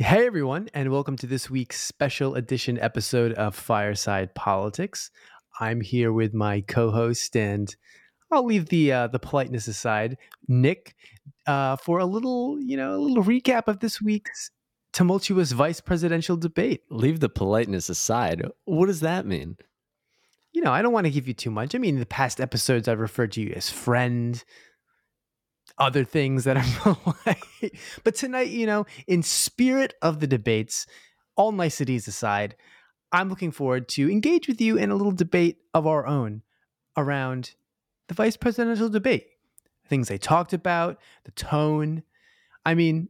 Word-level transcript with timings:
Hey, 0.00 0.26
everyone, 0.26 0.68
and 0.74 0.92
welcome 0.92 1.16
to 1.16 1.26
this 1.26 1.50
week's 1.50 1.80
special 1.80 2.36
edition 2.36 2.78
episode 2.78 3.32
of 3.32 3.56
Fireside 3.56 4.32
Politics. 4.32 5.10
I'm 5.58 5.80
here 5.80 6.12
with 6.12 6.32
my 6.32 6.60
co-host, 6.60 7.34
and 7.34 7.74
I'll 8.30 8.44
leave 8.44 8.68
the 8.68 8.92
uh, 8.92 9.08
the 9.08 9.18
politeness 9.18 9.66
aside, 9.66 10.16
Nick, 10.46 10.94
uh, 11.48 11.74
for 11.74 11.98
a 11.98 12.06
little, 12.06 12.60
you 12.60 12.76
know, 12.76 12.94
a 12.94 13.02
little 13.02 13.24
recap 13.24 13.66
of 13.66 13.80
this 13.80 14.00
week's 14.00 14.52
tumultuous 14.92 15.50
vice 15.50 15.80
presidential 15.80 16.36
debate. 16.36 16.82
Leave 16.90 17.18
the 17.18 17.28
politeness 17.28 17.88
aside. 17.88 18.46
What 18.66 18.86
does 18.86 19.00
that 19.00 19.26
mean? 19.26 19.56
You 20.52 20.62
know, 20.62 20.70
I 20.70 20.80
don't 20.80 20.92
want 20.92 21.06
to 21.06 21.12
give 21.12 21.26
you 21.26 21.34
too 21.34 21.50
much. 21.50 21.74
I 21.74 21.78
mean, 21.78 21.96
in 21.96 22.00
the 22.00 22.06
past 22.06 22.40
episodes, 22.40 22.86
I've 22.86 23.00
referred 23.00 23.32
to 23.32 23.40
you 23.40 23.52
as 23.56 23.68
friend, 23.68 24.44
other 25.78 26.04
things 26.04 26.44
that 26.44 26.56
are 26.56 26.96
like. 27.26 27.78
But 28.04 28.14
tonight, 28.14 28.48
you 28.48 28.66
know, 28.66 28.86
in 29.06 29.22
spirit 29.22 29.94
of 30.02 30.20
the 30.20 30.26
debates, 30.26 30.86
all 31.36 31.52
niceties 31.52 32.08
aside, 32.08 32.56
I'm 33.12 33.28
looking 33.28 33.52
forward 33.52 33.88
to 33.90 34.10
engage 34.10 34.48
with 34.48 34.60
you 34.60 34.76
in 34.76 34.90
a 34.90 34.94
little 34.94 35.12
debate 35.12 35.58
of 35.72 35.86
our 35.86 36.06
own 36.06 36.42
around 36.96 37.54
the 38.08 38.14
vice 38.14 38.36
presidential 38.36 38.88
debate. 38.88 39.26
Things 39.88 40.08
they 40.08 40.18
talked 40.18 40.52
about, 40.52 40.98
the 41.24 41.30
tone. 41.30 42.02
I 42.66 42.74
mean, 42.74 43.08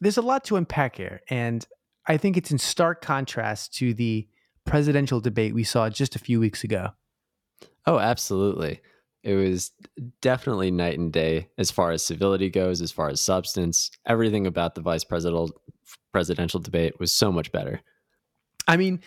there's 0.00 0.16
a 0.16 0.22
lot 0.22 0.44
to 0.44 0.56
unpack 0.56 0.96
here, 0.96 1.20
and 1.30 1.64
I 2.06 2.16
think 2.16 2.36
it's 2.36 2.50
in 2.50 2.58
stark 2.58 3.00
contrast 3.00 3.74
to 3.74 3.94
the 3.94 4.26
presidential 4.64 5.20
debate 5.20 5.54
we 5.54 5.62
saw 5.62 5.88
just 5.88 6.16
a 6.16 6.20
few 6.20 6.40
weeks 6.40 6.64
ago. 6.64 6.90
Oh, 7.86 8.00
absolutely 8.00 8.80
it 9.26 9.34
was 9.34 9.72
definitely 10.20 10.70
night 10.70 10.96
and 11.00 11.12
day 11.12 11.48
as 11.58 11.72
far 11.72 11.90
as 11.90 12.04
civility 12.04 12.48
goes, 12.48 12.80
as 12.80 12.92
far 12.92 13.08
as 13.08 13.20
substance. 13.20 13.90
Everything 14.06 14.46
about 14.46 14.76
the 14.76 14.80
vice 14.80 15.02
presidential 15.02 15.50
presidential 16.12 16.60
debate 16.60 17.00
was 17.00 17.12
so 17.12 17.32
much 17.32 17.50
better. 17.50 17.80
I 18.68 18.76
mean, 18.76 19.00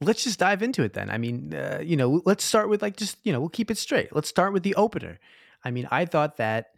let's 0.00 0.24
just 0.24 0.38
dive 0.38 0.62
into 0.62 0.82
it 0.82 0.94
then. 0.94 1.10
I 1.10 1.18
mean, 1.18 1.52
uh, 1.52 1.80
you 1.84 1.94
know, 1.94 2.22
let's 2.24 2.42
start 2.42 2.70
with 2.70 2.80
like 2.80 2.96
just 2.96 3.18
you 3.22 3.34
know 3.34 3.40
we'll 3.40 3.50
keep 3.50 3.70
it 3.70 3.76
straight. 3.76 4.14
Let's 4.16 4.30
start 4.30 4.54
with 4.54 4.62
the 4.62 4.74
opener. 4.76 5.20
I 5.62 5.70
mean, 5.70 5.86
I 5.90 6.06
thought 6.06 6.38
that 6.38 6.68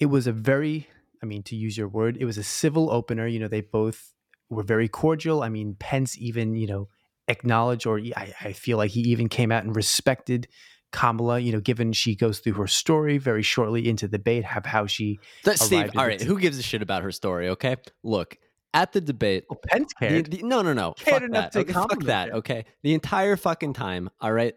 it 0.00 0.06
was 0.06 0.26
a 0.26 0.32
very, 0.32 0.88
I 1.22 1.26
mean, 1.26 1.44
to 1.44 1.54
use 1.54 1.78
your 1.78 1.88
word, 1.88 2.16
it 2.18 2.24
was 2.24 2.38
a 2.38 2.42
civil 2.42 2.90
opener. 2.90 3.28
You 3.28 3.38
know, 3.38 3.48
they 3.48 3.60
both 3.60 4.12
were 4.50 4.64
very 4.64 4.88
cordial. 4.88 5.44
I 5.44 5.48
mean, 5.48 5.76
Pence 5.78 6.18
even 6.18 6.56
you 6.56 6.66
know 6.66 6.88
acknowledged, 7.28 7.86
or 7.86 8.00
I, 8.16 8.34
I 8.40 8.52
feel 8.52 8.78
like 8.78 8.90
he 8.90 9.02
even 9.02 9.28
came 9.28 9.52
out 9.52 9.62
and 9.62 9.76
respected 9.76 10.48
Kamala, 10.94 11.40
you 11.40 11.50
know, 11.50 11.58
given 11.58 11.92
she 11.92 12.14
goes 12.14 12.38
through 12.38 12.52
her 12.52 12.68
story 12.68 13.18
very 13.18 13.42
shortly 13.42 13.88
into 13.88 14.06
the 14.06 14.16
debate, 14.16 14.44
have 14.44 14.64
how 14.64 14.86
she. 14.86 15.18
That, 15.42 15.58
Steve, 15.58 15.90
all 15.96 16.06
right, 16.06 16.22
who 16.22 16.38
gives 16.38 16.56
a 16.56 16.62
shit 16.62 16.82
about 16.82 17.02
her 17.02 17.10
story? 17.10 17.48
Okay, 17.48 17.76
look 18.04 18.38
at 18.72 18.92
the 18.92 19.00
debate. 19.00 19.44
Well, 19.50 19.58
Pence 19.66 19.92
cared. 19.92 20.26
The, 20.26 20.36
the, 20.36 20.42
no, 20.44 20.62
no, 20.62 20.72
no. 20.72 20.92
Cared 20.92 21.22
fuck 21.22 21.32
that. 21.32 21.56
Okay, 21.56 21.72
fuck 21.72 22.02
that. 22.04 22.32
Okay, 22.32 22.64
the 22.84 22.94
entire 22.94 23.36
fucking 23.36 23.72
time. 23.72 24.08
All 24.20 24.32
right, 24.32 24.54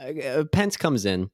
uh, 0.00 0.20
uh, 0.20 0.44
Pence 0.44 0.76
comes 0.76 1.04
in 1.04 1.28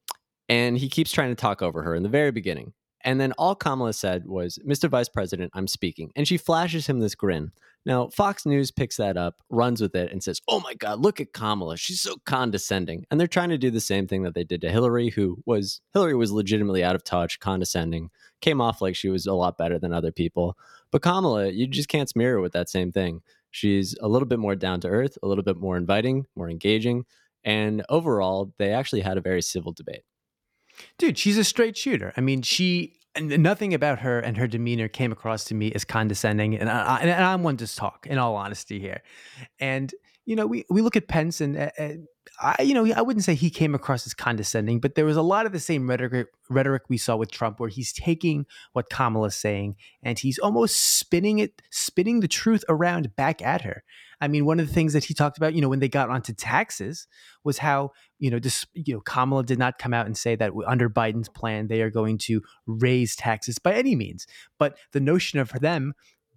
and 0.48 0.78
he 0.78 0.88
keeps 0.88 1.12
trying 1.12 1.28
to 1.28 1.34
talk 1.34 1.60
over 1.60 1.82
her 1.82 1.94
in 1.94 2.02
the 2.02 2.08
very 2.08 2.30
beginning, 2.30 2.72
and 3.02 3.20
then 3.20 3.32
all 3.32 3.54
Kamala 3.54 3.92
said 3.92 4.26
was, 4.26 4.58
"Mr. 4.66 4.88
Vice 4.88 5.10
President, 5.10 5.50
I'm 5.52 5.68
speaking," 5.68 6.12
and 6.16 6.26
she 6.26 6.38
flashes 6.38 6.86
him 6.86 7.00
this 7.00 7.14
grin. 7.14 7.52
Now, 7.86 8.08
Fox 8.08 8.44
News 8.44 8.72
picks 8.72 8.96
that 8.96 9.16
up, 9.16 9.36
runs 9.48 9.80
with 9.80 9.94
it, 9.94 10.10
and 10.10 10.20
says, 10.20 10.40
Oh 10.48 10.58
my 10.58 10.74
God, 10.74 10.98
look 10.98 11.20
at 11.20 11.32
Kamala. 11.32 11.76
She's 11.76 12.00
so 12.00 12.16
condescending. 12.26 13.06
And 13.10 13.20
they're 13.20 13.28
trying 13.28 13.50
to 13.50 13.58
do 13.58 13.70
the 13.70 13.80
same 13.80 14.08
thing 14.08 14.24
that 14.24 14.34
they 14.34 14.42
did 14.42 14.60
to 14.62 14.72
Hillary, 14.72 15.10
who 15.10 15.38
was, 15.46 15.80
Hillary 15.94 16.16
was 16.16 16.32
legitimately 16.32 16.82
out 16.82 16.96
of 16.96 17.04
touch, 17.04 17.38
condescending, 17.38 18.10
came 18.40 18.60
off 18.60 18.82
like 18.82 18.96
she 18.96 19.08
was 19.08 19.26
a 19.26 19.32
lot 19.32 19.56
better 19.56 19.78
than 19.78 19.92
other 19.92 20.10
people. 20.10 20.58
But 20.90 21.02
Kamala, 21.02 21.48
you 21.50 21.68
just 21.68 21.88
can't 21.88 22.08
smear 22.08 22.32
her 22.32 22.40
with 22.40 22.52
that 22.54 22.68
same 22.68 22.90
thing. 22.90 23.22
She's 23.52 23.96
a 24.00 24.08
little 24.08 24.26
bit 24.26 24.40
more 24.40 24.56
down 24.56 24.80
to 24.80 24.88
earth, 24.88 25.16
a 25.22 25.28
little 25.28 25.44
bit 25.44 25.56
more 25.56 25.76
inviting, 25.76 26.26
more 26.34 26.50
engaging. 26.50 27.04
And 27.44 27.84
overall, 27.88 28.52
they 28.58 28.72
actually 28.72 29.02
had 29.02 29.16
a 29.16 29.20
very 29.20 29.42
civil 29.42 29.72
debate. 29.72 30.02
Dude, 30.98 31.16
she's 31.16 31.38
a 31.38 31.44
straight 31.44 31.76
shooter. 31.76 32.12
I 32.16 32.20
mean, 32.20 32.42
she 32.42 32.95
and 33.16 33.42
nothing 33.42 33.74
about 33.74 34.00
her 34.00 34.20
and 34.20 34.36
her 34.36 34.46
demeanor 34.46 34.88
came 34.88 35.12
across 35.12 35.44
to 35.44 35.54
me 35.54 35.72
as 35.72 35.84
condescending. 35.84 36.56
And, 36.56 36.68
I, 36.70 36.98
and 36.98 37.24
I'm 37.24 37.42
one 37.42 37.56
to 37.58 37.74
talk, 37.74 38.06
in 38.06 38.18
all 38.18 38.36
honesty, 38.36 38.78
here. 38.78 39.02
And 39.58 39.92
you 40.26 40.34
know, 40.34 40.46
we, 40.46 40.64
we 40.68 40.82
look 40.82 40.96
at 40.96 41.08
Pence 41.08 41.40
and 41.40 41.56
uh, 41.56 41.70
I, 42.40 42.62
you 42.62 42.74
know, 42.74 42.92
I 42.92 43.00
wouldn't 43.00 43.24
say 43.24 43.34
he 43.34 43.48
came 43.48 43.74
across 43.74 44.06
as 44.06 44.12
condescending, 44.12 44.80
but 44.80 44.96
there 44.96 45.04
was 45.04 45.16
a 45.16 45.22
lot 45.22 45.46
of 45.46 45.52
the 45.52 45.60
same 45.60 45.88
rhetoric, 45.88 46.28
rhetoric 46.50 46.82
we 46.88 46.98
saw 46.98 47.16
with 47.16 47.30
Trump, 47.30 47.60
where 47.60 47.68
he's 47.68 47.92
taking 47.92 48.44
what 48.72 48.90
Kamala's 48.90 49.36
saying 49.36 49.76
and 50.02 50.18
he's 50.18 50.38
almost 50.38 50.98
spinning 50.98 51.38
it, 51.38 51.62
spinning 51.70 52.20
the 52.20 52.28
truth 52.28 52.64
around 52.68 53.14
back 53.14 53.40
at 53.40 53.62
her. 53.62 53.84
I 54.20 54.28
mean, 54.28 54.46
one 54.46 54.60
of 54.60 54.66
the 54.66 54.72
things 54.72 54.94
that 54.94 55.04
he 55.04 55.14
talked 55.14 55.36
about, 55.36 55.54
you 55.54 55.60
know, 55.60 55.68
when 55.68 55.80
they 55.80 55.88
got 55.88 56.08
onto 56.08 56.32
taxes, 56.32 57.06
was 57.44 57.58
how 57.58 57.92
you 58.18 58.30
know, 58.30 58.38
this, 58.38 58.66
you 58.72 58.94
know, 58.94 59.00
Kamala 59.00 59.44
did 59.44 59.58
not 59.58 59.78
come 59.78 59.92
out 59.92 60.06
and 60.06 60.16
say 60.16 60.36
that 60.36 60.52
under 60.66 60.88
Biden's 60.88 61.28
plan 61.28 61.68
they 61.68 61.82
are 61.82 61.90
going 61.90 62.18
to 62.18 62.42
raise 62.66 63.14
taxes 63.14 63.58
by 63.58 63.74
any 63.74 63.94
means, 63.94 64.26
but 64.58 64.78
the 64.92 65.00
notion 65.00 65.38
of 65.38 65.50
them, 65.50 65.92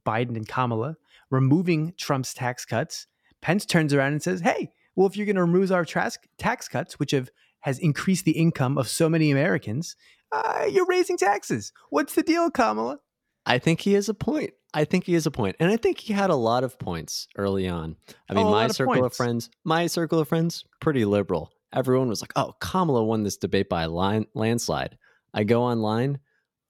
Biden 0.05 0.35
and 0.35 0.47
Kamala, 0.47 0.97
removing 1.29 1.93
Trump's 1.97 2.33
tax 2.33 2.65
cuts 2.65 3.07
Pence 3.41 3.65
turns 3.65 3.93
around 3.93 4.13
and 4.13 4.23
says, 4.23 4.41
"Hey, 4.41 4.71
well, 4.95 5.07
if 5.07 5.15
you're 5.15 5.25
going 5.25 5.35
to 5.35 5.41
remove 5.41 5.71
our 5.71 5.85
tax 5.85 6.17
tax 6.37 6.67
cuts, 6.67 6.99
which 6.99 7.11
have 7.11 7.29
has 7.61 7.79
increased 7.79 8.25
the 8.25 8.37
income 8.37 8.77
of 8.77 8.87
so 8.87 9.09
many 9.09 9.31
Americans, 9.31 9.95
uh, 10.31 10.65
you're 10.69 10.85
raising 10.85 11.17
taxes. 11.17 11.71
What's 11.89 12.15
the 12.15 12.23
deal, 12.23 12.49
Kamala?" 12.51 12.99
I 13.49 13.59
think 13.59 13.81
he 13.81 13.93
has 13.93 14.07
a 14.07 14.13
point. 14.13 14.51
I 14.73 14.85
think 14.85 15.05
he 15.05 15.15
has 15.15 15.25
a 15.25 15.31
point, 15.31 15.55
and 15.59 15.71
I 15.71 15.77
think 15.77 15.99
he 15.99 16.13
had 16.13 16.29
a 16.29 16.35
lot 16.35 16.63
of 16.63 16.77
points 16.77 17.27
early 17.35 17.67
on. 17.67 17.95
I 18.29 18.33
mean, 18.35 18.45
oh, 18.45 18.51
my 18.51 18.67
circle 18.67 18.99
of, 18.99 19.05
of 19.05 19.13
friends, 19.13 19.49
my 19.63 19.87
circle 19.87 20.19
of 20.19 20.27
friends, 20.27 20.63
pretty 20.79 21.05
liberal. 21.05 21.51
Everyone 21.73 22.07
was 22.07 22.21
like, 22.21 22.31
"Oh, 22.35 22.53
Kamala 22.61 23.03
won 23.03 23.23
this 23.23 23.37
debate 23.37 23.67
by 23.67 23.83
a 23.83 23.89
line, 23.89 24.27
landslide." 24.35 24.97
I 25.33 25.43
go 25.43 25.63
online, 25.63 26.19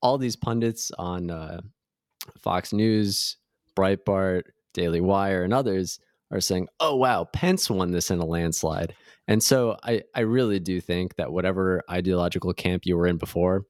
all 0.02 0.18
these 0.18 0.36
pundits 0.36 0.92
on 0.98 1.30
uh, 1.30 1.62
Fox 2.38 2.74
News, 2.74 3.38
Breitbart, 3.76 4.44
Daily 4.74 5.02
Wire, 5.02 5.44
and 5.44 5.54
others 5.54 6.00
are 6.32 6.42
saying, 6.42 6.68
oh, 6.80 6.96
wow, 6.96 7.26
Pence 7.26 7.70
won 7.70 7.92
this 7.92 8.12
in 8.12 8.20
a 8.20 8.26
landslide. 8.26 8.94
And 9.28 9.42
so 9.42 9.78
I, 9.84 10.04
I 10.14 10.22
really 10.22 10.60
do 10.60 10.80
think 10.80 11.16
that 11.16 11.32
whatever 11.32 11.84
ideological 11.90 12.54
camp 12.54 12.86
you 12.86 12.98
were 12.98 13.08
in 13.08 13.18
before, 13.18 13.66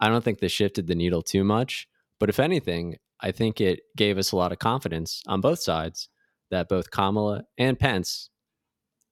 I 0.00 0.08
don't 0.08 0.22
think 0.22 0.38
this 0.38 0.52
shifted 0.52 0.86
the 0.86 0.94
needle 0.94 1.22
too 1.22 1.44
much. 1.44 1.88
But 2.20 2.28
if 2.28 2.38
anything, 2.38 2.96
I 3.20 3.32
think 3.32 3.60
it 3.60 3.80
gave 3.96 4.18
us 4.18 4.32
a 4.32 4.36
lot 4.36 4.52
of 4.52 4.58
confidence 4.58 5.22
on 5.26 5.40
both 5.40 5.60
sides 5.60 6.08
that 6.50 6.68
both 6.68 6.90
Kamala 6.90 7.44
and 7.58 7.78
Pence 7.78 8.30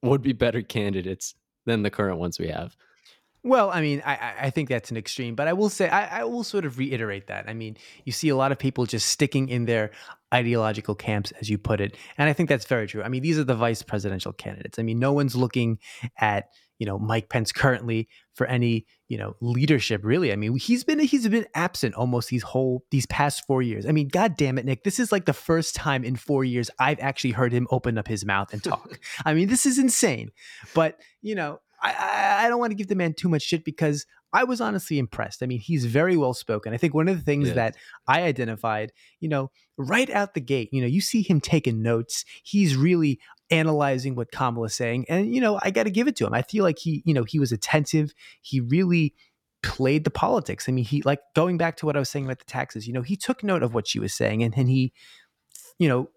would 0.01 0.21
be 0.21 0.33
better 0.33 0.61
candidates 0.77 1.35
than 1.65 1.83
the 1.83 1.89
current 1.89 2.19
ones 2.19 2.39
we 2.39 2.47
have. 2.47 2.75
Well, 3.45 3.71
I 3.71 3.81
mean, 3.81 4.01
I, 4.05 4.33
I 4.43 4.49
think 4.51 4.69
that's 4.69 4.89
an 4.89 4.95
extreme, 4.95 5.35
but 5.35 5.49
I 5.49 5.53
will 5.53 5.67
say, 5.67 5.89
I, 5.89 6.21
I 6.21 6.23
will 6.23 6.45
sort 6.45 6.63
of 6.63 6.77
reiterate 6.77 7.27
that. 7.27 7.49
I 7.49 7.53
mean, 7.53 7.75
you 8.05 8.13
see 8.13 8.29
a 8.29 8.37
lot 8.37 8.53
of 8.53 8.59
people 8.59 8.85
just 8.85 9.07
sticking 9.09 9.49
in 9.49 9.65
their 9.65 9.91
ideological 10.33 10.95
camps, 10.95 11.31
as 11.41 11.49
you 11.49 11.57
put 11.57 11.81
it. 11.81 11.97
And 12.17 12.29
I 12.29 12.33
think 12.33 12.47
that's 12.47 12.65
very 12.65 12.87
true. 12.87 13.03
I 13.03 13.09
mean, 13.09 13.21
these 13.21 13.37
are 13.37 13.43
the 13.43 13.53
vice 13.53 13.81
presidential 13.81 14.31
candidates. 14.31 14.79
I 14.79 14.83
mean, 14.83 14.97
no 14.97 15.11
one's 15.11 15.35
looking 15.35 15.79
at, 16.17 16.51
you 16.79 16.85
know, 16.85 16.97
Mike 16.99 17.29
Pence 17.29 17.51
currently 17.51 18.07
for 18.33 18.47
any, 18.47 18.85
you 19.07 19.17
know, 19.17 19.35
leadership 19.41 20.01
really. 20.03 20.31
I 20.31 20.35
mean, 20.35 20.55
he's 20.57 20.83
been 20.83 20.99
he's 20.99 21.27
been 21.27 21.45
absent 21.55 21.95
almost 21.95 22.29
these 22.29 22.43
whole 22.43 22.83
these 22.91 23.05
past 23.07 23.45
4 23.47 23.61
years. 23.61 23.85
I 23.85 23.91
mean, 23.91 24.07
god 24.07 24.35
damn 24.37 24.57
it, 24.57 24.65
Nick, 24.65 24.83
this 24.83 24.99
is 24.99 25.11
like 25.11 25.25
the 25.25 25.33
first 25.33 25.75
time 25.75 26.03
in 26.03 26.15
4 26.15 26.43
years 26.43 26.69
I've 26.79 26.99
actually 26.99 27.31
heard 27.31 27.53
him 27.53 27.67
open 27.71 27.97
up 27.97 28.07
his 28.07 28.25
mouth 28.25 28.53
and 28.53 28.63
talk. 28.63 28.99
I 29.25 29.33
mean, 29.33 29.47
this 29.47 29.65
is 29.65 29.79
insane. 29.79 30.31
But, 30.73 30.99
you 31.21 31.35
know, 31.35 31.59
I, 31.81 32.45
I 32.45 32.49
don't 32.49 32.59
want 32.59 32.71
to 32.71 32.75
give 32.75 32.87
the 32.87 32.95
man 32.95 33.13
too 33.13 33.29
much 33.29 33.43
shit 33.43 33.65
because 33.65 34.05
I 34.31 34.45
was 34.45 34.61
honestly 34.61 34.97
impressed. 34.97 35.43
I 35.43 35.45
mean, 35.45 35.59
he's 35.59 35.85
very 35.85 36.17
well 36.17 36.33
spoken. 36.33 36.73
I 36.73 36.77
think 36.77 36.95
one 36.95 37.07
of 37.07 37.17
the 37.17 37.23
things 37.23 37.53
that 37.53 37.75
I 38.07 38.23
identified, 38.23 38.91
you 39.19 39.29
know, 39.29 39.51
right 39.77 40.09
out 40.09 40.33
the 40.33 40.41
gate, 40.41 40.69
you 40.71 40.81
know, 40.81 40.87
you 40.87 41.01
see 41.01 41.21
him 41.21 41.39
taking 41.39 41.83
notes. 41.83 42.25
He's 42.43 42.75
really 42.75 43.19
analyzing 43.53 44.15
what 44.15 44.31
Kamala's 44.31 44.73
saying. 44.73 45.05
And, 45.07 45.33
you 45.33 45.39
know, 45.39 45.59
I 45.61 45.71
got 45.71 45.83
to 45.83 45.91
give 45.91 46.07
it 46.07 46.15
to 46.17 46.25
him. 46.25 46.33
I 46.33 46.41
feel 46.41 46.63
like 46.63 46.79
he, 46.79 47.03
you 47.05 47.13
know, 47.13 47.23
he 47.23 47.39
was 47.39 47.51
attentive. 47.51 48.13
He 48.41 48.59
really 48.59 49.13
played 49.61 50.03
the 50.03 50.11
politics. 50.11 50.67
I 50.67 50.71
mean, 50.71 50.85
he, 50.85 51.01
like 51.03 51.21
going 51.35 51.57
back 51.57 51.77
to 51.77 51.85
what 51.85 51.95
I 51.95 51.99
was 51.99 52.09
saying 52.09 52.25
about 52.25 52.39
the 52.39 52.45
taxes, 52.45 52.87
you 52.87 52.93
know, 52.93 53.01
he 53.01 53.15
took 53.15 53.43
note 53.43 53.63
of 53.63 53.73
what 53.73 53.87
she 53.87 53.99
was 53.99 54.13
saying 54.13 54.43
and, 54.43 54.53
and 54.57 54.69
he, 54.69 54.91
you 55.77 55.87
know, 55.87 56.09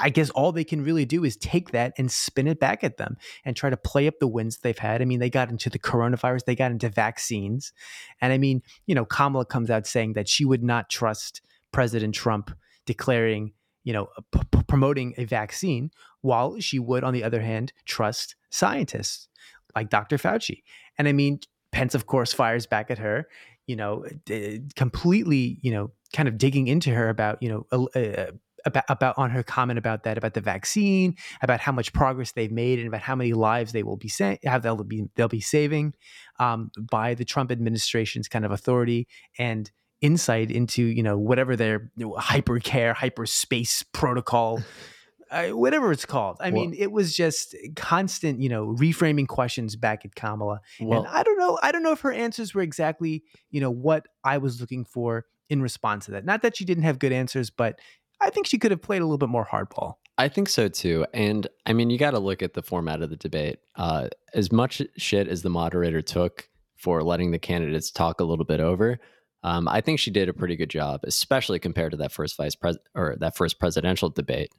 I 0.00 0.08
guess 0.08 0.30
all 0.30 0.52
they 0.52 0.64
can 0.64 0.82
really 0.82 1.04
do 1.04 1.24
is 1.24 1.36
take 1.36 1.72
that 1.72 1.92
and 1.98 2.10
spin 2.10 2.46
it 2.46 2.60
back 2.60 2.84
at 2.84 2.96
them 2.96 3.16
and 3.44 3.56
try 3.56 3.70
to 3.70 3.76
play 3.76 4.06
up 4.06 4.18
the 4.18 4.28
wins 4.28 4.58
they've 4.58 4.78
had. 4.78 5.02
I 5.02 5.04
mean, 5.04 5.20
they 5.20 5.28
got 5.28 5.50
into 5.50 5.68
the 5.68 5.78
coronavirus, 5.78 6.44
they 6.44 6.54
got 6.54 6.70
into 6.70 6.88
vaccines. 6.88 7.72
And 8.20 8.32
I 8.32 8.38
mean, 8.38 8.62
you 8.86 8.94
know, 8.94 9.04
Kamala 9.04 9.44
comes 9.44 9.70
out 9.70 9.86
saying 9.86 10.14
that 10.14 10.28
she 10.28 10.44
would 10.44 10.62
not 10.62 10.88
trust 10.88 11.42
President 11.72 12.14
Trump 12.14 12.56
declaring, 12.86 13.52
you 13.84 13.92
know, 13.92 14.08
p- 14.32 14.62
promoting 14.66 15.14
a 15.16 15.24
vaccine, 15.24 15.90
while 16.22 16.58
she 16.58 16.78
would, 16.78 17.04
on 17.04 17.12
the 17.12 17.22
other 17.22 17.40
hand, 17.40 17.72
trust 17.84 18.34
scientists 18.50 19.28
like 19.76 19.90
Dr. 19.90 20.16
Fauci. 20.16 20.62
And 20.98 21.06
I 21.06 21.12
mean, 21.12 21.40
Pence, 21.70 21.94
of 21.94 22.06
course, 22.06 22.32
fires 22.32 22.66
back 22.66 22.90
at 22.90 22.98
her, 22.98 23.28
you 23.66 23.76
know, 23.76 24.04
d- 24.24 24.62
completely, 24.74 25.58
you 25.62 25.70
know, 25.70 25.90
kind 26.14 26.28
of 26.28 26.38
digging 26.38 26.66
into 26.66 26.94
her 26.94 27.08
about, 27.08 27.42
you 27.42 27.48
know, 27.70 27.88
uh, 27.94 28.32
about, 28.66 28.84
about 28.88 29.18
on 29.18 29.30
her 29.30 29.42
comment 29.42 29.78
about 29.78 30.04
that 30.04 30.16
about 30.16 30.34
the 30.34 30.40
vaccine, 30.40 31.14
about 31.42 31.60
how 31.60 31.72
much 31.72 31.92
progress 31.92 32.32
they've 32.32 32.52
made, 32.52 32.78
and 32.78 32.88
about 32.88 33.02
how 33.02 33.14
many 33.14 33.32
lives 33.32 33.72
they 33.72 33.82
will 33.82 33.96
be 33.96 34.08
sa- 34.08 34.36
how 34.46 34.58
they'll 34.58 34.82
be 34.84 35.04
they'll 35.16 35.28
be 35.28 35.40
saving 35.40 35.94
um, 36.38 36.70
by 36.90 37.14
the 37.14 37.24
Trump 37.24 37.50
administration's 37.52 38.28
kind 38.28 38.44
of 38.44 38.50
authority 38.50 39.06
and 39.38 39.70
insight 40.00 40.50
into 40.50 40.82
you 40.82 41.02
know 41.02 41.16
whatever 41.16 41.56
their 41.56 41.90
hypercare 41.98 42.94
hyperspace 42.94 43.82
protocol 43.92 44.62
uh, 45.30 45.48
whatever 45.48 45.92
it's 45.92 46.04
called 46.04 46.36
i 46.40 46.50
well, 46.50 46.62
mean 46.62 46.74
it 46.76 46.92
was 46.92 47.16
just 47.16 47.56
constant 47.76 48.40
you 48.40 48.48
know 48.48 48.74
reframing 48.78 49.26
questions 49.26 49.76
back 49.76 50.04
at 50.04 50.14
kamala 50.14 50.60
well, 50.80 51.00
and 51.00 51.08
i 51.08 51.22
don't 51.22 51.38
know 51.38 51.58
i 51.62 51.72
don't 51.72 51.82
know 51.82 51.92
if 51.92 52.00
her 52.00 52.12
answers 52.12 52.54
were 52.54 52.62
exactly 52.62 53.22
you 53.50 53.60
know 53.60 53.70
what 53.70 54.06
i 54.24 54.36
was 54.36 54.60
looking 54.60 54.84
for 54.84 55.24
in 55.48 55.62
response 55.62 56.06
to 56.06 56.10
that 56.10 56.24
not 56.24 56.42
that 56.42 56.56
she 56.56 56.64
didn't 56.64 56.84
have 56.84 56.98
good 56.98 57.12
answers 57.12 57.48
but 57.50 57.78
i 58.20 58.28
think 58.30 58.46
she 58.46 58.58
could 58.58 58.70
have 58.70 58.82
played 58.82 59.00
a 59.00 59.04
little 59.04 59.18
bit 59.18 59.28
more 59.28 59.46
hardball 59.46 59.94
I 60.16 60.28
think 60.28 60.48
so 60.48 60.68
too. 60.68 61.06
And 61.12 61.46
I 61.66 61.72
mean, 61.72 61.90
you 61.90 61.98
got 61.98 62.12
to 62.12 62.20
look 62.20 62.42
at 62.42 62.54
the 62.54 62.62
format 62.62 63.02
of 63.02 63.10
the 63.10 63.16
debate. 63.16 63.58
Uh, 63.74 64.08
as 64.32 64.52
much 64.52 64.80
shit 64.96 65.28
as 65.28 65.42
the 65.42 65.50
moderator 65.50 66.02
took 66.02 66.48
for 66.76 67.02
letting 67.02 67.30
the 67.30 67.38
candidates 67.38 67.90
talk 67.90 68.20
a 68.20 68.24
little 68.24 68.44
bit 68.44 68.60
over, 68.60 69.00
um, 69.44 69.68
I 69.68 69.82
think 69.82 70.00
she 70.00 70.10
did 70.10 70.28
a 70.30 70.32
pretty 70.32 70.56
good 70.56 70.70
job, 70.70 71.00
especially 71.04 71.58
compared 71.58 71.92
to 71.92 71.98
that 71.98 72.12
first 72.12 72.36
vice 72.36 72.54
pres 72.54 72.78
or 72.94 73.16
that 73.20 73.36
first 73.36 73.60
presidential 73.60 74.08
debate, 74.08 74.50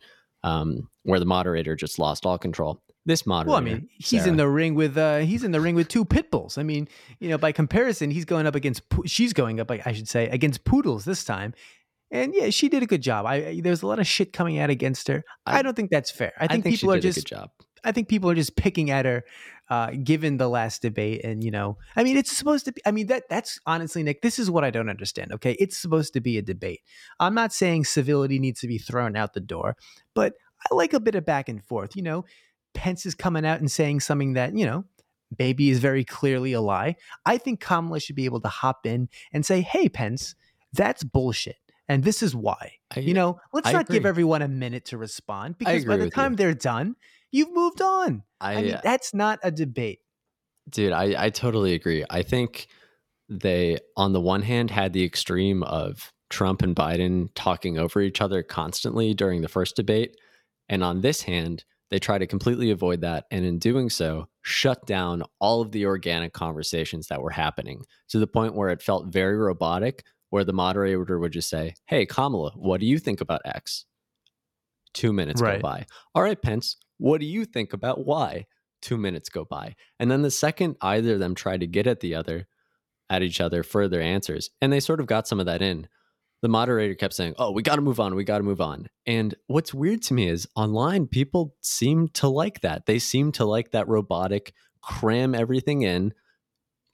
um, 0.44 0.88
where 1.04 1.20
the 1.20 1.26
moderator 1.26 1.76
just 1.76 1.98
lost 1.98 2.26
all 2.26 2.38
control. 2.38 2.82
This 3.08 3.26
moderator, 3.26 3.50
well, 3.50 3.58
I 3.58 3.62
mean, 3.62 3.90
he's 3.92 4.22
Sarah, 4.22 4.30
in 4.30 4.38
the 4.38 4.48
ring 4.48 4.76
with 4.76 4.96
uh, 4.96 5.20
he's 5.20 5.44
in 5.44 5.52
the 5.52 5.60
ring 5.60 5.74
with 5.74 5.88
two 5.88 6.06
pit 6.06 6.30
bulls. 6.30 6.60
I 6.60 6.64
mean, 6.64 6.88
you 7.20 7.30
know, 7.30 7.38
by 7.38 7.52
comparison, 7.52 8.12
he's 8.12 8.26
going 8.26 8.46
up 8.46 8.56
against 8.56 8.84
she's 9.06 9.34
going 9.34 9.60
up, 9.60 9.72
I 9.72 9.92
should 9.92 10.08
say, 10.08 10.28
against 10.30 10.64
poodles 10.66 11.04
this 11.04 11.24
time. 11.24 11.54
And 12.12 12.34
yeah, 12.36 12.52
she 12.52 12.70
did 12.70 12.84
a 12.84 12.86
good 12.86 13.02
job. 13.02 13.26
I 13.26 13.60
there's 13.64 13.82
a 13.82 13.88
lot 13.88 14.00
of 14.00 14.06
shit 14.06 14.34
coming 14.34 14.60
out 14.60 14.70
against 14.70 15.08
her. 15.08 15.24
I, 15.48 15.60
I 15.60 15.62
don't 15.64 15.76
think 15.76 15.90
that's 15.90 16.12
fair. 16.12 16.34
I 16.38 16.48
think, 16.48 16.52
I 16.52 16.62
think 16.62 16.76
people 16.80 16.94
are 16.94 17.00
just 17.00 17.34
I 17.84 17.92
think 17.92 18.08
people 18.08 18.30
are 18.30 18.36
just 18.36 18.56
picking 18.56 18.90
at 18.90 19.06
her, 19.06 19.24
uh, 19.70 19.92
given 20.04 20.38
the 20.38 20.48
last 20.48 20.82
debate. 20.82 21.24
And 21.24 21.44
you 21.44 21.52
know, 21.52 21.78
I 21.96 22.04
mean, 22.04 22.18
it's 22.18 22.36
supposed 22.36 22.66
to 22.66 22.72
be. 22.72 22.82
I 22.86 22.92
mean, 22.92 23.08
that 23.08 23.24
that's 23.30 23.60
honestly, 23.66 24.04
Nick. 24.04 24.22
This 24.22 24.40
is 24.40 24.52
what 24.52 24.64
I 24.64 24.70
don't 24.70 24.90
understand. 24.90 25.32
Okay, 25.34 25.56
it's 25.60 25.78
supposed 25.78 26.14
to 26.14 26.22
be 26.22 26.38
a 26.38 26.42
debate. 26.42 26.82
I'm 27.20 27.34
not 27.34 27.54
saying 27.54 27.86
civility 27.86 28.40
needs 28.40 28.60
to 28.62 28.68
be 28.68 28.78
thrown 28.78 29.16
out 29.16 29.34
the 29.34 29.40
door, 29.40 29.76
but 30.14 30.34
I 30.70 30.76
like 30.76 30.94
a 30.94 31.00
bit 31.00 31.16
of 31.16 31.26
back 31.26 31.50
and 31.50 31.64
forth. 31.64 31.96
You 31.96 32.04
know, 32.04 32.26
Pence 32.74 33.06
is 33.06 33.16
coming 33.16 33.46
out 33.46 33.60
and 33.60 33.72
saying 33.72 34.02
something 34.02 34.34
that 34.34 34.56
you 34.56 34.66
know 34.66 34.86
maybe 35.38 35.70
is 35.70 35.80
very 35.80 36.04
clearly 36.04 36.54
a 36.54 36.62
lie. 36.62 36.96
I 37.26 37.38
think 37.38 37.60
Kamala 37.60 38.00
should 38.00 38.16
be 38.16 38.26
able 38.26 38.42
to 38.42 38.50
hop 38.50 38.86
in 38.86 39.10
and 39.34 39.46
say, 39.46 39.62
"Hey, 39.62 39.90
Pence, 39.90 40.36
that's 40.74 41.04
bullshit." 41.04 41.58
and 41.88 42.04
this 42.04 42.24
is 42.24 42.36
why. 42.36 42.74
I, 42.96 43.02
you 43.02 43.14
know, 43.14 43.40
let's 43.54 43.68
I 43.68 43.72
not 43.72 43.84
agree. 43.84 43.98
give 43.98 44.06
everyone 44.06 44.42
a 44.42 44.48
minute 44.48 44.86
to 44.86 44.98
respond 44.98 45.58
because 45.58 45.86
by 45.86 45.98
the 45.98 46.10
time 46.10 46.36
they're 46.36 46.54
done, 46.54 46.96
you've 47.36 47.54
moved 47.54 47.82
on. 47.82 48.24
I, 48.40 48.54
I 48.54 48.62
mean, 48.62 48.74
uh 48.76 48.82
that's 48.84 49.14
not 49.14 49.40
a 49.44 49.52
debate. 49.52 50.00
Dude, 50.70 50.94
I, 50.94 51.26
I 51.26 51.30
totally 51.30 51.74
agree. 51.74 52.06
I 52.10 52.24
think 52.24 52.68
they, 53.30 53.78
on 53.98 54.14
the 54.14 54.22
one 54.22 54.42
hand, 54.42 54.72
had 54.72 54.94
the 54.94 55.04
extreme 55.04 55.64
of 55.64 56.12
Trump 56.30 56.62
and 56.62 56.76
Biden 56.76 57.30
talking 57.36 57.78
over 57.78 58.02
each 58.02 58.22
other 58.22 58.42
constantly 58.42 59.14
during 59.14 59.42
the 59.42 59.48
first 59.48 59.76
debate. 59.76 60.18
And 60.70 60.84
on 60.84 61.02
this 61.02 61.22
hand, 61.22 61.66
they 61.92 62.00
try 62.00 62.18
to 62.18 62.26
completely 62.26 62.72
avoid 62.72 63.02
that. 63.02 63.26
And 63.30 63.46
in 63.46 63.60
doing 63.60 63.90
so, 63.90 64.28
shut 64.42 64.86
down 64.88 65.24
all 65.40 65.62
of 65.62 65.72
the 65.72 65.86
organic 65.86 66.34
conversations 66.34 67.08
that 67.08 67.22
were 67.22 67.30
happening 67.30 67.86
to 68.10 68.20
the 68.20 68.28
point 68.28 68.56
where 68.56 68.70
it 68.70 68.82
felt 68.82 69.08
very 69.08 69.38
robotic, 69.38 70.04
where 70.32 70.44
the 70.44 70.54
moderator 70.54 71.20
would 71.20 71.32
just 71.32 71.50
say, 71.50 71.76
Hey, 71.86 72.06
Kamala, 72.06 72.52
what 72.56 72.80
do 72.80 72.88
you 72.88 72.98
think 72.98 73.22
about 73.22 73.42
X? 73.46 73.86
Two 74.94 75.14
minutes 75.14 75.42
right. 75.42 75.58
go 75.58 75.62
by. 75.62 75.86
All 76.16 76.24
right, 76.24 76.42
Pence, 76.42 76.78
what 76.98 77.20
do 77.20 77.26
you 77.26 77.46
think 77.46 77.74
about 77.74 78.06
why? 78.06 78.46
Two 78.82 78.98
minutes 78.98 79.30
go 79.30 79.46
by. 79.46 79.76
And 80.00 80.10
then 80.10 80.22
the 80.22 80.32
second 80.32 80.78
either 80.82 81.14
of 81.14 81.20
them 81.20 81.36
tried 81.36 81.62
to 81.62 81.68
get 81.68 81.88
at 81.88 82.00
the 82.00 82.16
other, 82.16 82.48
at 83.10 83.24
each 83.24 83.42
other 83.42 83.64
for 83.64 83.88
their 83.88 84.02
answers, 84.02 84.50
and 84.62 84.72
they 84.72 84.80
sort 84.80 85.00
of 85.00 85.08
got 85.08 85.28
some 85.28 85.40
of 85.40 85.46
that 85.46 85.62
in. 85.62 85.88
The 86.42 86.50
moderator 86.50 86.94
kept 86.94 87.14
saying, 87.14 87.34
Oh, 87.40 87.52
we 87.52 87.64
got 87.64 87.78
to 87.78 87.82
move 87.82 88.00
on. 88.00 88.14
We 88.14 88.24
got 88.24 88.38
to 88.38 88.44
move 88.44 88.62
on. 88.62 88.88
And 89.08 89.34
what's 89.48 89.74
weird 89.74 90.04
to 90.04 90.14
me 90.14 90.28
is 90.28 90.48
online, 90.56 91.08
people 91.08 91.56
seem 91.62 92.10
to 92.10 92.28
like 92.28 92.62
that. 92.62 92.86
They 92.86 93.00
seem 93.00 93.32
to 93.34 93.46
like 93.46 93.72
that 93.72 93.88
robotic, 93.88 94.54
cram 94.82 95.34
everything 95.34 95.82
in, 95.82 96.14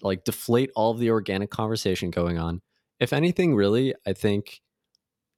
like 0.01 0.23
deflate 0.23 0.71
all 0.75 0.91
of 0.91 0.99
the 0.99 1.09
organic 1.09 1.49
conversation 1.49 2.11
going 2.11 2.37
on. 2.37 2.61
If 2.99 3.13
anything, 3.13 3.55
really, 3.55 3.95
I 4.05 4.13
think, 4.13 4.61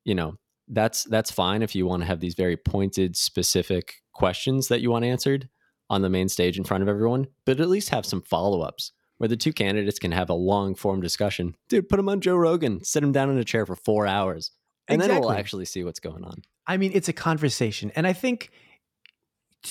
you 0.04 0.16
know, 0.16 0.36
that's 0.68 1.04
that's 1.06 1.32
fine 1.32 1.62
if 1.62 1.76
you 1.76 1.86
want 1.86 2.02
to 2.02 2.08
have 2.08 2.20
these 2.20 2.36
very 2.36 2.58
pointed, 2.58 3.16
specific 3.16 4.02
questions 4.14 4.68
that 4.68 4.82
you 4.82 4.92
want 4.92 5.06
answered 5.06 5.50
on 5.90 6.02
the 6.02 6.10
main 6.10 6.30
stage 6.30 6.58
in 6.58 6.64
front 6.64 6.82
of 6.82 6.90
everyone, 6.90 7.28
but 7.46 7.60
at 7.60 7.70
least 7.70 7.90
have 7.90 8.06
some 8.06 8.22
follow 8.22 8.62
ups 8.62 8.92
where 9.18 9.28
the 9.28 9.38
two 9.38 9.54
candidates 9.54 10.00
can 10.00 10.12
have 10.12 10.30
a 10.30 10.34
long 10.34 10.76
form 10.76 11.02
discussion. 11.02 11.56
Dude, 11.70 11.90
put 11.90 11.98
them 11.98 12.10
on 12.10 12.22
Joe 12.22 12.36
Rogan, 12.36 12.84
sit 12.84 13.02
them 13.02 13.12
down 13.12 13.30
in 13.30 13.38
a 13.38 13.44
chair 13.44 13.66
for 13.66 13.76
four 13.76 14.08
hours, 14.08 14.52
and 14.88 15.02
exactly. 15.02 15.16
then 15.16 15.22
we'll 15.22 15.38
actually 15.38 15.66
see 15.66 15.84
what's 15.84 16.00
going 16.00 16.24
on. 16.24 16.42
I 16.68 16.78
mean, 16.78 16.92
it's 16.94 17.10
a 17.10 17.14
conversation. 17.14 17.92
And 17.96 18.08
I 18.08 18.14
think, 18.14 18.50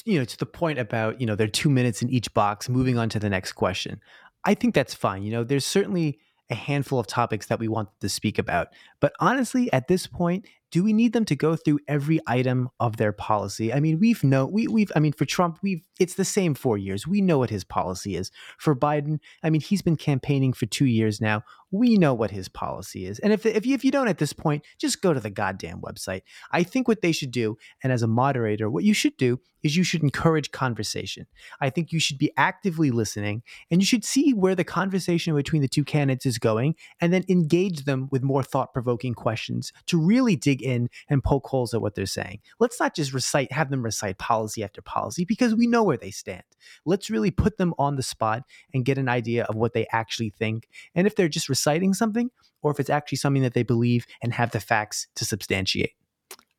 you 0.05 0.19
know, 0.19 0.25
to 0.25 0.39
the 0.39 0.47
point 0.47 0.79
about, 0.79 1.21
you 1.21 1.27
know, 1.27 1.35
they're 1.35 1.49
two 1.49 1.71
minutes 1.71 2.03
in 2.03 2.11
each 2.11 2.33
box, 2.35 2.69
moving 2.69 2.99
on 2.99 3.09
to 3.11 3.19
the 3.19 3.31
next 3.31 3.53
question. 3.53 4.01
I 4.45 4.55
think 4.55 4.75
that's 4.75 4.95
fine. 4.95 5.23
You 5.23 5.33
know, 5.33 5.45
there's 5.45 5.67
certainly 5.67 6.19
a 6.51 6.55
handful 6.55 6.99
of 6.99 7.07
topics 7.07 7.47
that 7.47 7.59
we 7.59 7.69
want 7.69 7.89
to 8.01 8.09
speak 8.09 8.39
about. 8.39 8.69
But 9.03 9.13
honestly, 9.21 9.71
at 9.73 9.89
this 9.89 10.07
point, 10.07 10.47
do 10.71 10.83
we 10.83 10.95
need 10.95 11.13
them 11.13 11.27
to 11.27 11.37
go 11.37 11.55
through 11.55 11.81
every 11.87 12.21
item 12.27 12.71
of 12.81 12.97
their 12.97 13.13
policy? 13.13 13.75
I 13.75 13.81
mean, 13.81 13.99
we've 13.99 14.25
know 14.25 14.47
we 14.47 14.69
we've 14.69 14.91
I 14.97 15.01
mean 15.01 15.13
for 15.13 15.27
Trump, 15.27 15.59
we've 15.63 15.83
it's 16.01 16.15
the 16.15 16.25
same 16.25 16.55
4 16.55 16.79
years. 16.79 17.07
We 17.07 17.21
know 17.21 17.39
what 17.39 17.51
his 17.51 17.63
policy 17.63 18.17
is. 18.17 18.31
For 18.59 18.75
Biden, 18.75 19.19
I 19.43 19.51
mean, 19.51 19.61
he's 19.61 19.83
been 19.83 19.97
campaigning 19.97 20.55
for 20.55 20.65
2 20.65 20.87
years 20.87 21.21
now. 21.21 21.43
We 21.71 21.97
know 21.97 22.15
what 22.15 22.31
his 22.31 22.49
policy 22.49 23.07
is. 23.07 23.19
And 23.19 23.33
if 23.33 23.45
if 23.45 23.67
you, 23.67 23.75
if 23.75 23.85
you 23.85 23.91
don't 23.91 24.09
at 24.09 24.19
this 24.19 24.33
point, 24.33 24.65
just 24.79 25.03
go 25.03 25.13
to 25.13 25.21
the 25.21 25.31
goddamn 25.31 25.83
website. 25.83 26.23
I 26.51 26.63
think 26.63 26.89
what 26.89 27.03
they 27.03 27.13
should 27.13 27.33
do 27.33 27.59
and 27.83 27.93
as 27.93 28.03
a 28.03 28.07
moderator, 28.07 28.71
what 28.71 28.85
you 28.85 28.95
should 28.95 29.17
do 29.19 29.41
is 29.63 29.77
you 29.77 29.85
should 29.85 30.03
encourage 30.03 30.51
conversation. 30.51 31.27
I 31.61 31.71
think 31.71 31.93
you 31.93 32.01
should 32.01 32.19
be 32.19 32.33
actively 32.37 32.91
listening 32.91 33.43
and 33.71 33.81
you 33.81 33.87
should 33.87 34.05
see 34.05 34.33
where 34.33 34.55
the 34.55 34.65
conversation 34.65 35.35
between 35.35 35.63
the 35.63 35.69
two 35.69 35.85
candidates 35.85 36.27
is 36.27 36.39
going 36.39 36.75
and 37.01 37.13
then 37.13 37.25
engage 37.29 37.85
them 37.85 38.09
with 38.11 38.23
more 38.23 38.43
thought-provoking 38.43 38.92
questions 38.97 39.73
to 39.87 39.99
really 39.99 40.37
dig 40.37 40.63
in 40.63 40.89
and 41.09 41.23
poke 41.23 41.47
holes 41.47 41.75
at 41.75 41.81
what 41.81 41.95
they're 41.95 42.07
saying. 42.07 42.41
Let's 42.59 42.81
not 42.81 42.95
just 42.95 43.13
recite, 43.13 43.53
have 43.53 43.71
them 43.71 43.83
recite 43.83 44.19
policy 44.19 44.63
after 44.63 44.83
policy 44.83 45.25
because 45.25 45.55
we 45.55 45.67
know 45.67 45.83
where 45.83 45.97
they 45.97 46.11
stand. 46.11 46.43
Let's 46.85 47.11
really 47.11 47.31
put 47.31 47.59
them 47.59 47.75
on 47.79 47.97
the 47.97 48.03
spot 48.03 48.45
and 48.73 48.85
get 48.85 48.99
an 48.99 49.09
idea 49.09 49.45
of 49.45 49.57
what 49.57 49.73
they 49.73 49.87
actually 49.93 50.31
think. 50.31 50.69
And 50.95 51.07
if 51.07 51.17
they're 51.17 51.29
just 51.29 51.49
reciting 51.49 51.95
something, 51.95 52.31
or 52.63 52.71
if 52.71 52.81
it's 52.81 52.91
actually 52.91 53.19
something 53.19 53.43
that 53.43 53.55
they 53.55 53.63
believe 53.63 54.07
and 54.23 54.33
have 54.33 54.53
the 54.53 54.61
facts 54.61 55.09
to 55.17 55.25
substantiate. 55.25 55.93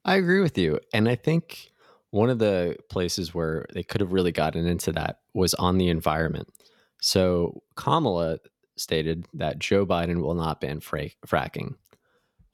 I 0.05 0.15
agree 0.15 0.41
with 0.41 0.57
you. 0.57 0.79
And 0.93 1.07
I 1.07 1.15
think 1.15 1.71
one 2.11 2.29
of 2.29 2.39
the 2.39 2.75
places 2.89 3.33
where 3.33 3.65
they 3.73 3.83
could 3.83 4.01
have 4.01 4.13
really 4.13 4.31
gotten 4.31 4.67
into 4.67 4.91
that 4.91 5.19
was 5.33 5.53
on 5.55 5.77
the 5.77 5.89
environment. 5.89 6.47
So 7.01 7.63
Kamala 7.75 8.39
stated 8.77 9.25
that 9.33 9.59
Joe 9.59 9.85
Biden 9.85 10.21
will 10.21 10.35
not 10.35 10.61
ban 10.61 10.79
fra- 10.79 11.09
fracking. 11.25 11.75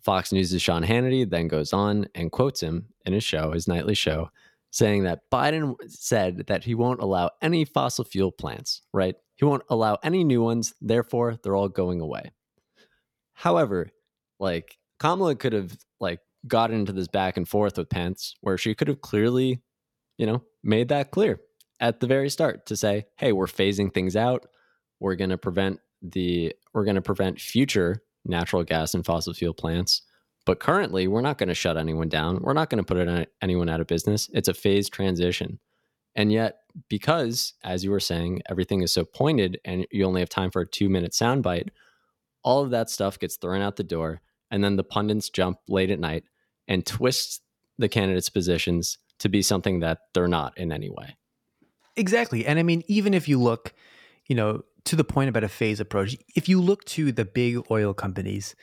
Fox 0.02 0.32
News' 0.32 0.62
Sean 0.62 0.84
Hannity 0.84 1.30
then 1.30 1.48
goes 1.48 1.74
on 1.74 2.08
and 2.16 2.32
quotes 2.32 2.62
him 2.62 2.88
in 3.06 3.14
his 3.14 3.24
show, 3.24 3.52
his 3.52 3.68
nightly 3.68 3.96
show, 3.96 4.30
saying 4.72 5.04
that 5.04 5.30
Biden 5.32 5.76
said 5.88 6.48
that 6.48 6.64
he 6.64 6.76
won't 6.76 7.02
allow 7.02 7.32
any 7.42 7.66
fossil 7.66 8.06
fuel 8.06 8.32
plants, 8.32 8.82
right? 8.94 9.16
He 9.36 9.46
won't 9.46 9.64
allow 9.70 9.98
any 10.04 10.24
new 10.24 10.42
ones, 10.42 10.74
therefore 10.82 11.38
they're 11.42 11.56
all 11.56 11.70
going 11.70 12.02
away. 12.02 12.32
However, 13.34 13.90
like 14.40 14.78
Kamala 15.00 15.36
could 15.36 15.54
have 15.54 15.78
like 16.00 16.20
got 16.48 16.72
into 16.72 16.92
this 16.92 17.08
back 17.08 17.38
and 17.38 17.48
forth 17.48 17.78
with 17.78 17.90
Pence 17.90 18.36
where 18.42 18.58
she 18.58 18.76
could 18.76 18.88
have 18.88 19.02
clearly, 19.02 19.62
you 20.18 20.26
know, 20.26 20.44
made 20.64 20.90
that 20.90 21.12
clear 21.12 21.40
at 21.80 22.00
the 22.00 22.08
very 22.08 22.30
start 22.30 22.66
to 22.66 22.76
say, 22.76 23.06
"Hey, 23.18 23.32
we're 23.32 23.48
phasing 23.48 23.94
things 23.94 24.16
out. 24.16 24.46
We're 25.00 25.16
going 25.16 25.30
to 25.30 25.38
prevent 25.38 25.80
the 26.02 26.54
we're 26.74 26.84
going 26.84 26.96
to 26.96 27.02
prevent 27.02 27.40
future 27.40 28.04
natural 28.26 28.64
gas 28.64 28.94
and 28.94 29.06
fossil 29.06 29.34
fuel 29.34 29.54
plants. 29.54 30.02
But 30.46 30.60
currently, 30.60 31.08
we're 31.08 31.22
not 31.22 31.38
going 31.38 31.50
to 31.50 31.56
shut 31.56 31.78
anyone 31.78 32.10
down. 32.10 32.40
We're 32.42 32.54
not 32.54 32.70
going 32.70 32.84
to 32.84 32.96
put 32.96 33.28
anyone 33.42 33.70
out 33.70 33.82
of 33.82 33.88
business. 33.88 34.30
It's 34.34 34.48
a 34.48 34.54
phased 34.54 34.94
transition. 34.94 35.60
And 36.16 36.32
yet, 36.32 36.62
because, 36.90 37.54
as 37.64 37.84
you 37.84 37.92
were 37.92 38.00
saying, 38.00 38.42
everything 38.50 38.82
is 38.82 38.92
so 38.92 39.06
pointed 39.06 39.60
and 39.64 39.86
you 39.92 40.06
only 40.06 40.22
have 40.22 40.30
time 40.30 40.50
for 40.50 40.62
a 40.62 40.68
two 40.68 40.90
minute 40.90 41.12
soundbite, 41.12 41.70
all 42.44 42.64
of 42.64 42.72
that 42.72 42.90
stuff 42.90 43.20
gets 43.20 43.36
thrown 43.36 43.62
out 43.62 43.76
the 43.76 43.84
door. 43.84 44.22
And 44.50 44.64
then 44.64 44.76
the 44.76 44.84
pundits 44.84 45.30
jump 45.30 45.60
late 45.68 45.92
at 45.92 46.00
night 46.00 46.24
and 46.68 46.86
twist 46.86 47.42
the 47.78 47.90
candidates' 47.90 48.30
positions 48.30 48.98
to 49.20 49.30
be 49.30 49.42
something 49.42 49.82
that 49.82 50.00
they're 50.14 50.28
not 50.28 50.58
in 50.58 50.72
any 50.72 50.90
way. 50.90 51.16
Exactly. 51.96 52.46
And 52.46 52.58
I 52.58 52.64
mean, 52.64 52.84
even 52.88 53.14
if 53.14 53.28
you 53.28 53.40
look, 53.40 53.74
you 54.26 54.36
know, 54.36 54.64
to 54.90 54.96
the 54.96 55.04
point 55.04 55.30
about 55.30 55.44
a 55.44 55.50
phase 55.50 55.80
approach, 55.80 56.18
if 56.36 56.50
you 56.50 56.60
look 56.60 56.84
to 56.86 57.12
the 57.12 57.24
big 57.24 57.60
oil 57.70 57.94
companies, 57.94 58.56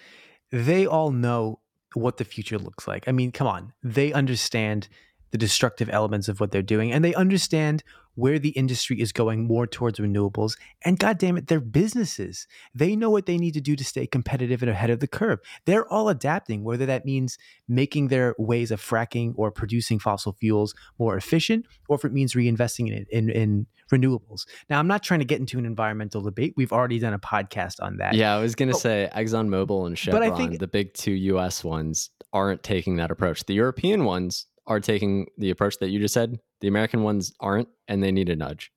they 0.50 0.84
all 0.84 1.12
know 1.12 1.60
what 1.94 2.16
the 2.16 2.24
future 2.24 2.58
looks 2.58 2.88
like. 2.88 3.06
I 3.06 3.12
mean, 3.12 3.30
come 3.30 3.46
on. 3.46 3.72
They 3.82 4.12
understand 4.12 4.88
the 5.30 5.38
destructive 5.38 5.88
elements 5.88 6.28
of 6.28 6.40
what 6.40 6.50
they're 6.50 6.62
doing 6.62 6.92
and 6.92 7.04
they 7.04 7.14
understand 7.14 7.84
where 8.16 8.38
the 8.38 8.50
industry 8.50 9.00
is 9.00 9.12
going 9.12 9.46
more 9.46 9.66
towards 9.66 9.98
renewables. 9.98 10.56
And 10.84 10.98
God 10.98 11.18
damn 11.18 11.36
it, 11.36 11.46
they're 11.46 11.60
businesses. 11.60 12.46
They 12.74 12.96
know 12.96 13.10
what 13.10 13.26
they 13.26 13.38
need 13.38 13.54
to 13.54 13.60
do 13.60 13.76
to 13.76 13.84
stay 13.84 14.06
competitive 14.06 14.62
and 14.62 14.70
ahead 14.70 14.90
of 14.90 15.00
the 15.00 15.06
curve. 15.06 15.38
They're 15.64 15.86
all 15.90 16.08
adapting, 16.08 16.64
whether 16.64 16.86
that 16.86 17.04
means 17.04 17.38
making 17.68 18.08
their 18.08 18.34
ways 18.38 18.70
of 18.70 18.80
fracking 18.80 19.34
or 19.36 19.50
producing 19.50 19.98
fossil 19.98 20.32
fuels 20.32 20.74
more 20.98 21.16
efficient, 21.16 21.66
or 21.88 21.96
if 21.96 22.04
it 22.04 22.12
means 22.12 22.34
reinvesting 22.34 22.88
in 22.88 22.94
it 22.94 23.06
in, 23.10 23.30
in 23.30 23.66
renewables. 23.92 24.46
Now, 24.68 24.78
I'm 24.78 24.88
not 24.88 25.02
trying 25.02 25.20
to 25.20 25.26
get 25.26 25.38
into 25.38 25.58
an 25.58 25.66
environmental 25.66 26.22
debate. 26.22 26.54
We've 26.56 26.72
already 26.72 26.98
done 26.98 27.14
a 27.14 27.18
podcast 27.18 27.76
on 27.80 27.98
that. 27.98 28.14
Yeah, 28.14 28.34
I 28.34 28.40
was 28.40 28.54
going 28.54 28.70
to 28.70 28.74
say 28.74 29.08
ExxonMobil 29.14 29.86
and 29.86 29.98
Chevron, 29.98 30.22
but 30.22 30.32
I 30.32 30.36
think, 30.36 30.58
the 30.58 30.66
big 30.66 30.94
two 30.94 31.12
US 31.12 31.62
ones, 31.62 32.10
aren't 32.32 32.62
taking 32.62 32.96
that 32.96 33.10
approach. 33.10 33.44
The 33.46 33.54
European 33.54 34.04
ones 34.04 34.46
are 34.66 34.80
taking 34.80 35.26
the 35.38 35.50
approach 35.50 35.78
that 35.78 35.90
you 35.90 35.98
just 35.98 36.14
said. 36.14 36.38
The 36.60 36.68
American 36.68 37.02
ones 37.02 37.32
aren't, 37.40 37.68
and 37.88 38.02
they 38.02 38.12
need 38.12 38.28
a 38.28 38.36
nudge. 38.36 38.72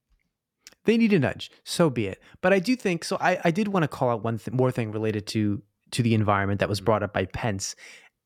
They 0.86 0.98
need 0.98 1.14
a 1.14 1.20
nudge. 1.20 1.52
So 1.64 1.90
be 1.90 2.08
it. 2.08 2.22
But 2.42 2.54
I 2.54 2.60
do 2.60 2.76
think 2.76 3.04
so. 3.04 3.18
I, 3.20 3.40
I 3.44 3.52
did 3.52 3.68
want 3.68 3.84
to 3.84 3.88
call 3.88 4.10
out 4.10 4.24
one 4.24 4.38
th- 4.40 4.54
more 4.54 4.72
thing 4.72 4.92
related 4.92 5.28
to 5.28 5.62
to 5.92 6.04
the 6.04 6.14
environment 6.14 6.60
that 6.60 6.70
was 6.70 6.80
mm-hmm. 6.80 6.86
brought 6.86 7.04
up 7.04 7.14
by 7.14 7.26
Pence, 7.26 7.76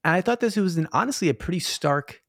and 0.04 0.16
I 0.16 0.22
thought 0.22 0.40
this 0.40 0.56
was 0.56 0.78
an 0.78 0.88
honestly 0.92 1.30
a 1.30 1.34
pretty 1.34 1.60
stark 1.60 2.22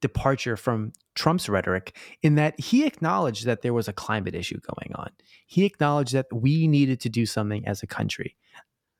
departure 0.00 0.56
from 0.56 0.92
Trump's 1.14 1.48
rhetoric 1.48 1.96
in 2.22 2.34
that 2.34 2.58
he 2.60 2.84
acknowledged 2.84 3.46
that 3.46 3.62
there 3.62 3.72
was 3.72 3.88
a 3.88 3.92
climate 3.92 4.34
issue 4.34 4.58
going 4.60 4.92
on. 4.94 5.10
He 5.46 5.64
acknowledged 5.64 6.12
that 6.12 6.26
we 6.32 6.68
needed 6.68 7.00
to 7.00 7.08
do 7.08 7.26
something 7.26 7.66
as 7.66 7.82
a 7.82 7.86
country. 7.86 8.36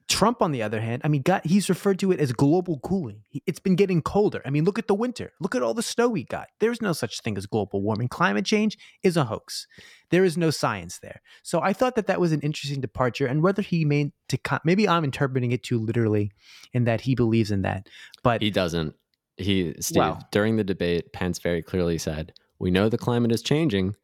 Trump, 0.08 0.40
on 0.40 0.52
the 0.52 0.62
other 0.62 0.80
hand, 0.80 1.02
I 1.04 1.08
mean, 1.08 1.22
got, 1.22 1.44
he's 1.44 1.68
referred 1.68 1.98
to 1.98 2.12
it 2.12 2.20
as 2.20 2.32
global 2.32 2.78
cooling. 2.78 3.22
It's 3.44 3.58
been 3.58 3.74
getting 3.74 4.02
colder. 4.02 4.40
I 4.46 4.50
mean, 4.50 4.64
look 4.64 4.78
at 4.78 4.86
the 4.86 4.94
winter. 4.94 5.32
Look 5.40 5.56
at 5.56 5.62
all 5.62 5.74
the 5.74 5.82
snow 5.82 6.08
we 6.08 6.22
got. 6.22 6.46
There's 6.60 6.80
no 6.80 6.92
such 6.92 7.20
thing 7.20 7.36
as 7.36 7.46
global 7.46 7.82
warming. 7.82 8.08
Climate 8.08 8.44
change 8.44 8.78
is 9.02 9.16
a 9.16 9.24
hoax. 9.24 9.66
There 10.10 10.24
is 10.24 10.36
no 10.36 10.50
science 10.50 11.00
there. 11.00 11.20
So 11.42 11.60
I 11.60 11.72
thought 11.72 11.96
that 11.96 12.06
that 12.06 12.20
was 12.20 12.30
an 12.30 12.40
interesting 12.40 12.80
departure. 12.80 13.26
And 13.26 13.42
whether 13.42 13.62
he 13.62 13.84
meant 13.84 14.14
to, 14.28 14.38
maybe 14.64 14.88
I'm 14.88 15.02
interpreting 15.02 15.50
it 15.50 15.64
too 15.64 15.78
literally, 15.78 16.30
in 16.72 16.84
that 16.84 17.00
he 17.00 17.16
believes 17.16 17.50
in 17.50 17.62
that, 17.62 17.88
but 18.22 18.42
he 18.42 18.50
doesn't. 18.50 18.94
He, 19.38 19.74
Steve, 19.80 20.14
during 20.30 20.56
the 20.56 20.64
debate, 20.64 21.12
Pence 21.12 21.40
very 21.40 21.62
clearly 21.62 21.98
said, 21.98 22.32
"We 22.58 22.70
know 22.70 22.88
the 22.88 22.96
climate 22.96 23.32
is 23.32 23.42
changing," 23.42 23.96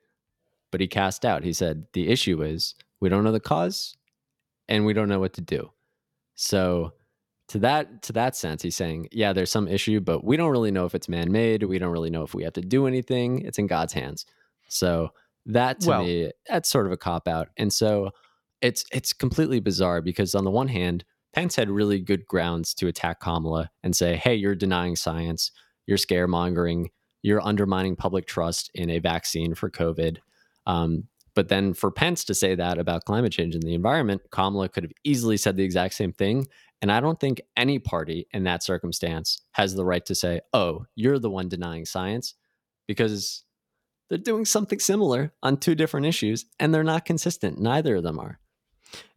but 0.70 0.80
he 0.80 0.88
cast 0.88 1.24
out. 1.24 1.44
He 1.44 1.52
said, 1.52 1.86
"The 1.92 2.08
issue 2.08 2.42
is 2.42 2.74
we 3.00 3.08
don't 3.08 3.24
know 3.24 3.32
the 3.32 3.40
cause, 3.40 3.96
and 4.68 4.84
we 4.84 4.92
don't 4.92 5.08
know 5.08 5.20
what 5.20 5.32
to 5.34 5.40
do." 5.40 5.70
So 6.34 6.92
to 7.48 7.58
that 7.58 8.02
to 8.02 8.12
that 8.14 8.34
sense, 8.36 8.62
he's 8.62 8.76
saying, 8.76 9.08
yeah, 9.12 9.32
there's 9.32 9.50
some 9.50 9.68
issue, 9.68 10.00
but 10.00 10.24
we 10.24 10.36
don't 10.36 10.50
really 10.50 10.70
know 10.70 10.86
if 10.86 10.94
it's 10.94 11.08
man-made. 11.08 11.64
We 11.64 11.78
don't 11.78 11.92
really 11.92 12.10
know 12.10 12.22
if 12.22 12.34
we 12.34 12.44
have 12.44 12.54
to 12.54 12.62
do 12.62 12.86
anything. 12.86 13.40
It's 13.40 13.58
in 13.58 13.66
God's 13.66 13.92
hands. 13.92 14.24
So 14.68 15.10
that 15.46 15.80
to 15.80 15.88
well, 15.88 16.04
me, 16.04 16.30
that's 16.48 16.68
sort 16.68 16.86
of 16.86 16.92
a 16.92 16.96
cop 16.96 17.28
out. 17.28 17.48
And 17.56 17.72
so 17.72 18.10
it's 18.60 18.84
it's 18.92 19.12
completely 19.12 19.60
bizarre 19.60 20.00
because 20.00 20.34
on 20.34 20.44
the 20.44 20.50
one 20.50 20.68
hand, 20.68 21.04
Pence 21.34 21.56
had 21.56 21.70
really 21.70 21.98
good 21.98 22.26
grounds 22.26 22.74
to 22.74 22.86
attack 22.86 23.20
Kamala 23.20 23.70
and 23.82 23.96
say, 23.96 24.16
hey, 24.16 24.34
you're 24.34 24.54
denying 24.54 24.96
science, 24.96 25.50
you're 25.86 25.98
scaremongering, 25.98 26.86
you're 27.22 27.42
undermining 27.42 27.96
public 27.96 28.26
trust 28.26 28.70
in 28.74 28.90
a 28.90 28.98
vaccine 28.98 29.54
for 29.54 29.70
COVID. 29.70 30.18
Um, 30.66 31.04
but 31.34 31.48
then 31.48 31.74
for 31.74 31.90
Pence 31.90 32.24
to 32.24 32.34
say 32.34 32.54
that 32.54 32.78
about 32.78 33.04
climate 33.04 33.32
change 33.32 33.54
and 33.54 33.62
the 33.62 33.74
environment, 33.74 34.22
Kamala 34.30 34.68
could 34.68 34.84
have 34.84 34.92
easily 35.04 35.36
said 35.36 35.56
the 35.56 35.64
exact 35.64 35.94
same 35.94 36.12
thing. 36.12 36.46
And 36.80 36.90
I 36.90 37.00
don't 37.00 37.20
think 37.20 37.40
any 37.56 37.78
party 37.78 38.26
in 38.32 38.44
that 38.44 38.62
circumstance 38.62 39.40
has 39.52 39.74
the 39.74 39.84
right 39.84 40.04
to 40.06 40.14
say, 40.14 40.40
oh, 40.52 40.86
you're 40.96 41.18
the 41.18 41.30
one 41.30 41.48
denying 41.48 41.84
science, 41.84 42.34
because 42.88 43.44
they're 44.08 44.18
doing 44.18 44.44
something 44.44 44.78
similar 44.78 45.32
on 45.42 45.56
two 45.56 45.74
different 45.74 46.06
issues 46.06 46.44
and 46.58 46.74
they're 46.74 46.84
not 46.84 47.04
consistent. 47.04 47.58
Neither 47.58 47.96
of 47.96 48.02
them 48.02 48.18
are. 48.18 48.40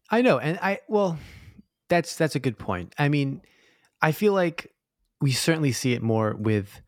I 0.10 0.22
know. 0.22 0.38
And 0.38 0.60
I, 0.62 0.80
well, 0.88 1.18
that's, 1.90 2.16
that's 2.16 2.36
a 2.36 2.40
good 2.40 2.58
point. 2.58 2.94
I 2.98 3.10
mean, 3.10 3.42
I 4.02 4.12
feel 4.12 4.34
like 4.34 4.72
we 5.20 5.32
certainly 5.32 5.72
see 5.72 5.94
it 5.94 6.04
more 6.04 6.36
with 6.36 6.82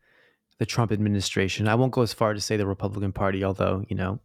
the 0.58 0.66
Trump 0.66 0.92
administration. 0.92 1.68
I 1.68 1.74
won't 1.74 1.92
go 1.92 2.02
as 2.02 2.12
far 2.12 2.34
to 2.34 2.40
say 2.40 2.56
the 2.56 2.66
Republican 2.66 3.12
Party, 3.12 3.42
although, 3.42 3.84
you 3.88 3.96
know, 3.96 4.20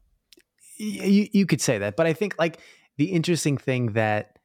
you, 0.77 1.27
you 1.31 1.45
could 1.45 1.61
say 1.61 1.77
that, 1.77 1.95
but 1.95 2.05
I 2.05 2.13
think 2.13 2.35
like 2.37 2.59
the 2.97 3.11
interesting 3.11 3.57
thing 3.57 3.93
that 3.93 4.37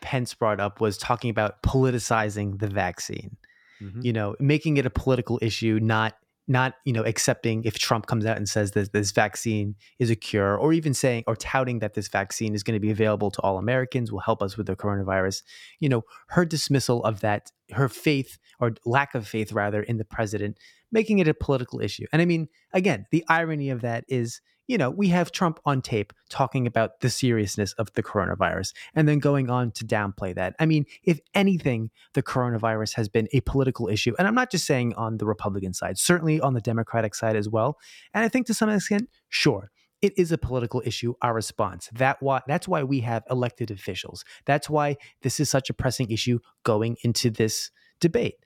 Pence 0.00 0.34
brought 0.34 0.60
up 0.60 0.80
was 0.80 0.96
talking 0.96 1.30
about 1.30 1.62
politicizing 1.62 2.58
the 2.58 2.68
vaccine. 2.68 3.36
Mm-hmm. 3.82 4.00
You 4.02 4.12
know, 4.12 4.36
making 4.38 4.76
it 4.76 4.84
a 4.86 4.90
political 4.90 5.38
issue, 5.40 5.78
not 5.80 6.14
not 6.48 6.74
you 6.84 6.92
know 6.92 7.04
accepting 7.04 7.62
if 7.64 7.78
Trump 7.78 8.06
comes 8.06 8.26
out 8.26 8.36
and 8.36 8.48
says 8.48 8.72
that 8.72 8.92
this 8.92 9.12
vaccine 9.12 9.76
is 9.98 10.10
a 10.10 10.16
cure, 10.16 10.56
or 10.56 10.72
even 10.72 10.92
saying 10.92 11.24
or 11.26 11.36
touting 11.36 11.78
that 11.78 11.94
this 11.94 12.08
vaccine 12.08 12.54
is 12.54 12.62
going 12.62 12.74
to 12.74 12.80
be 12.80 12.90
available 12.90 13.30
to 13.30 13.40
all 13.40 13.56
Americans, 13.56 14.12
will 14.12 14.20
help 14.20 14.42
us 14.42 14.56
with 14.56 14.66
the 14.66 14.76
coronavirus. 14.76 15.42
You 15.78 15.88
know, 15.88 16.02
her 16.28 16.44
dismissal 16.44 17.02
of 17.04 17.20
that, 17.20 17.52
her 17.72 17.88
faith 17.88 18.38
or 18.58 18.72
lack 18.84 19.14
of 19.14 19.26
faith 19.26 19.52
rather 19.52 19.82
in 19.82 19.96
the 19.96 20.04
president, 20.04 20.58
making 20.92 21.20
it 21.20 21.28
a 21.28 21.34
political 21.34 21.80
issue. 21.80 22.04
And 22.12 22.20
I 22.20 22.26
mean, 22.26 22.48
again, 22.74 23.06
the 23.10 23.24
irony 23.28 23.70
of 23.70 23.80
that 23.80 24.04
is 24.08 24.42
you 24.70 24.78
know, 24.78 24.88
we 24.88 25.08
have 25.08 25.32
Trump 25.32 25.58
on 25.66 25.82
tape 25.82 26.12
talking 26.28 26.64
about 26.64 27.00
the 27.00 27.10
seriousness 27.10 27.72
of 27.72 27.92
the 27.94 28.04
coronavirus 28.04 28.72
and 28.94 29.08
then 29.08 29.18
going 29.18 29.50
on 29.50 29.72
to 29.72 29.84
downplay 29.84 30.32
that. 30.32 30.54
I 30.60 30.66
mean, 30.66 30.86
if 31.02 31.18
anything, 31.34 31.90
the 32.14 32.22
coronavirus 32.22 32.94
has 32.94 33.08
been 33.08 33.26
a 33.32 33.40
political 33.40 33.88
issue. 33.88 34.14
And 34.16 34.28
I'm 34.28 34.34
not 34.36 34.48
just 34.48 34.66
saying 34.66 34.94
on 34.94 35.16
the 35.16 35.26
Republican 35.26 35.74
side, 35.74 35.98
certainly 35.98 36.40
on 36.40 36.54
the 36.54 36.60
Democratic 36.60 37.16
side 37.16 37.34
as 37.34 37.48
well. 37.48 37.78
And 38.14 38.24
I 38.24 38.28
think 38.28 38.46
to 38.46 38.54
some 38.54 38.68
extent, 38.68 39.10
sure, 39.28 39.72
it 40.02 40.16
is 40.16 40.30
a 40.30 40.38
political 40.38 40.80
issue 40.86 41.14
our 41.20 41.34
response 41.34 41.90
that 41.92 42.22
why 42.22 42.40
that's 42.46 42.68
why 42.68 42.84
we 42.84 43.00
have 43.00 43.22
elected 43.28 43.70
officials 43.70 44.24
that's 44.46 44.70
why 44.70 44.96
this 45.20 45.38
is 45.38 45.50
such 45.50 45.68
a 45.68 45.74
pressing 45.74 46.10
issue 46.10 46.38
going 46.64 46.96
into 47.04 47.28
this 47.28 47.70
debate 48.00 48.36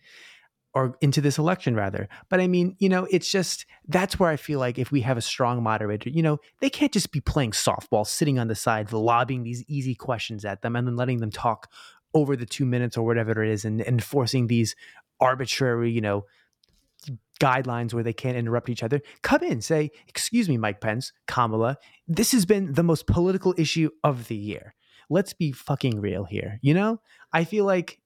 or 0.75 0.97
into 1.01 1.21
this 1.21 1.39
election 1.39 1.75
rather. 1.75 2.09
But 2.29 2.41
I 2.41 2.49
mean, 2.49 2.77
you 2.79 2.89
know, 2.89 3.07
it's 3.11 3.31
just 3.31 3.65
that's 3.87 4.19
where 4.19 4.31
I 4.31 4.37
feel 4.37 4.59
like 4.59 4.79
if 4.79 4.91
we 4.91 5.03
have 5.03 5.17
a 5.17 5.23
strong 5.23 5.63
moderator, 5.63 6.11
you 6.11 6.23
know, 6.23 6.39
they 6.61 6.71
can't 6.71 6.93
just 6.93 7.13
be 7.13 7.21
playing 7.21 7.53
softball, 7.53 8.07
sitting 8.07 8.39
on 8.39 8.49
the 8.49 8.55
side, 8.55 8.93
lobbing 8.93 9.45
these 9.45 9.65
easy 9.69 9.95
questions 9.95 10.45
at 10.45 10.63
them 10.63 10.75
and 10.75 10.87
then 10.87 10.97
letting 10.97 11.21
them 11.21 11.31
talk 11.31 11.71
over 12.13 12.37
the 12.37 12.47
two 12.47 12.65
minutes 12.65 12.97
or 12.97 13.05
whatever 13.05 13.43
it 13.43 13.51
is 13.51 13.65
and 13.65 13.81
enforcing 13.83 14.47
these 14.47 14.75
arbitrary, 15.21 15.91
you 15.91 16.01
know, 16.01 16.25
guidelines 17.41 17.93
where 17.93 18.05
they 18.05 18.13
can't 18.13 18.37
interrupt 18.37 18.69
each 18.69 18.83
other. 18.83 19.01
Come 19.23 19.43
in, 19.43 19.61
say, 19.61 19.91
excuse 20.09 20.49
me, 20.49 20.57
Mike 20.57 20.81
Pence, 20.81 21.13
Kamala, 21.27 21.79
this 22.09 22.33
has 22.33 22.47
been 22.47 22.73
the 22.73 22.83
most 22.83 23.07
political 23.07 23.55
issue 23.57 23.91
of 24.03 24.29
the 24.29 24.37
year. 24.37 24.75
Let's 25.11 25.33
be 25.33 25.53
fucking 25.53 26.01
real 26.01 26.25
here. 26.25 26.59
You 26.63 26.75
know, 26.75 27.01
I 27.33 27.45
feel 27.45 27.65
like 27.65 28.01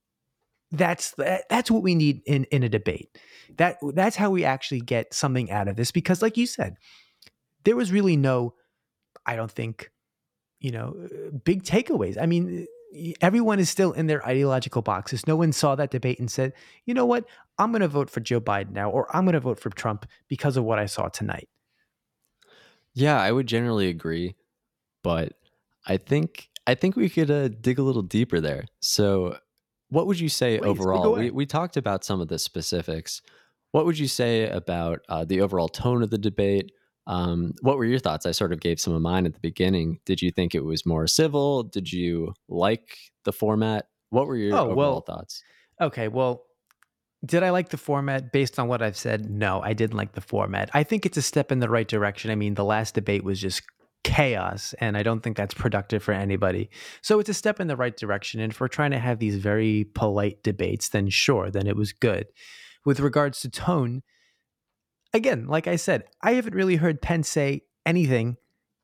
that's 0.70 1.14
that's 1.48 1.70
what 1.70 1.82
we 1.82 1.94
need 1.94 2.22
in 2.26 2.44
in 2.44 2.62
a 2.62 2.68
debate. 2.68 3.18
That 3.56 3.78
that's 3.94 4.16
how 4.16 4.30
we 4.30 4.44
actually 4.44 4.80
get 4.80 5.14
something 5.14 5.50
out 5.50 5.68
of 5.68 5.76
this 5.76 5.90
because 5.90 6.22
like 6.22 6.36
you 6.36 6.46
said, 6.46 6.76
there 7.64 7.76
was 7.76 7.92
really 7.92 8.16
no 8.16 8.54
I 9.24 9.36
don't 9.36 9.50
think 9.50 9.90
you 10.60 10.70
know 10.70 10.94
big 11.44 11.64
takeaways. 11.64 12.20
I 12.20 12.26
mean, 12.26 12.66
everyone 13.20 13.58
is 13.58 13.70
still 13.70 13.92
in 13.92 14.06
their 14.06 14.26
ideological 14.26 14.82
boxes. 14.82 15.26
No 15.26 15.36
one 15.36 15.52
saw 15.52 15.74
that 15.74 15.90
debate 15.90 16.18
and 16.18 16.30
said, 16.30 16.52
"You 16.84 16.94
know 16.94 17.06
what? 17.06 17.24
I'm 17.58 17.72
going 17.72 17.82
to 17.82 17.88
vote 17.88 18.10
for 18.10 18.20
Joe 18.20 18.40
Biden 18.40 18.72
now 18.72 18.90
or 18.90 19.14
I'm 19.16 19.24
going 19.24 19.32
to 19.34 19.40
vote 19.40 19.58
for 19.58 19.70
Trump 19.70 20.06
because 20.28 20.56
of 20.56 20.64
what 20.64 20.78
I 20.78 20.86
saw 20.86 21.08
tonight." 21.08 21.48
Yeah, 22.94 23.20
I 23.20 23.32
would 23.32 23.46
generally 23.46 23.88
agree, 23.88 24.34
but 25.02 25.34
I 25.86 25.96
think 25.96 26.50
I 26.66 26.74
think 26.74 26.96
we 26.96 27.08
could 27.08 27.30
uh, 27.30 27.48
dig 27.48 27.78
a 27.78 27.82
little 27.82 28.02
deeper 28.02 28.40
there. 28.40 28.66
So 28.80 29.38
what 29.90 30.06
would 30.06 30.20
you 30.20 30.28
say 30.28 30.58
Please, 30.58 30.66
overall? 30.66 31.14
We, 31.14 31.30
we 31.30 31.46
talked 31.46 31.76
about 31.76 32.04
some 32.04 32.20
of 32.20 32.28
the 32.28 32.38
specifics. 32.38 33.22
What 33.72 33.86
would 33.86 33.98
you 33.98 34.08
say 34.08 34.48
about 34.48 35.00
uh, 35.08 35.24
the 35.24 35.40
overall 35.40 35.68
tone 35.68 36.02
of 36.02 36.10
the 36.10 36.18
debate? 36.18 36.72
Um, 37.06 37.54
what 37.62 37.78
were 37.78 37.84
your 37.84 37.98
thoughts? 37.98 38.26
I 38.26 38.32
sort 38.32 38.52
of 38.52 38.60
gave 38.60 38.80
some 38.80 38.92
of 38.92 39.00
mine 39.00 39.24
at 39.26 39.34
the 39.34 39.40
beginning. 39.40 40.00
Did 40.04 40.20
you 40.20 40.30
think 40.30 40.54
it 40.54 40.64
was 40.64 40.84
more 40.84 41.06
civil? 41.06 41.62
Did 41.62 41.90
you 41.92 42.34
like 42.48 42.96
the 43.24 43.32
format? 43.32 43.86
What 44.10 44.26
were 44.26 44.36
your 44.36 44.54
oh, 44.54 44.60
overall 44.60 44.76
well, 44.76 45.00
thoughts? 45.00 45.42
Okay, 45.80 46.08
well, 46.08 46.44
did 47.24 47.42
I 47.42 47.50
like 47.50 47.70
the 47.70 47.76
format 47.76 48.32
based 48.32 48.58
on 48.58 48.68
what 48.68 48.82
I've 48.82 48.96
said? 48.96 49.28
No, 49.28 49.60
I 49.62 49.72
didn't 49.72 49.96
like 49.96 50.12
the 50.12 50.20
format. 50.20 50.70
I 50.74 50.82
think 50.82 51.04
it's 51.04 51.16
a 51.16 51.22
step 51.22 51.50
in 51.50 51.60
the 51.60 51.68
right 51.68 51.88
direction. 51.88 52.30
I 52.30 52.34
mean, 52.34 52.54
the 52.54 52.64
last 52.64 52.94
debate 52.94 53.24
was 53.24 53.40
just 53.40 53.62
chaos 54.04 54.74
and 54.80 54.96
i 54.96 55.02
don't 55.02 55.22
think 55.22 55.36
that's 55.36 55.54
productive 55.54 56.02
for 56.02 56.12
anybody 56.12 56.70
so 57.02 57.18
it's 57.18 57.28
a 57.28 57.34
step 57.34 57.60
in 57.60 57.66
the 57.66 57.76
right 57.76 57.96
direction 57.96 58.40
and 58.40 58.52
if 58.52 58.60
we're 58.60 58.68
trying 58.68 58.92
to 58.92 58.98
have 58.98 59.18
these 59.18 59.36
very 59.36 59.84
polite 59.94 60.42
debates 60.42 60.90
then 60.90 61.08
sure 61.08 61.50
then 61.50 61.66
it 61.66 61.76
was 61.76 61.92
good 61.92 62.26
with 62.84 63.00
regards 63.00 63.40
to 63.40 63.50
tone 63.50 64.02
again 65.12 65.46
like 65.46 65.66
i 65.66 65.76
said 65.76 66.04
i 66.22 66.32
haven't 66.32 66.54
really 66.54 66.76
heard 66.76 67.02
pence 67.02 67.28
say 67.28 67.60
anything 67.84 68.36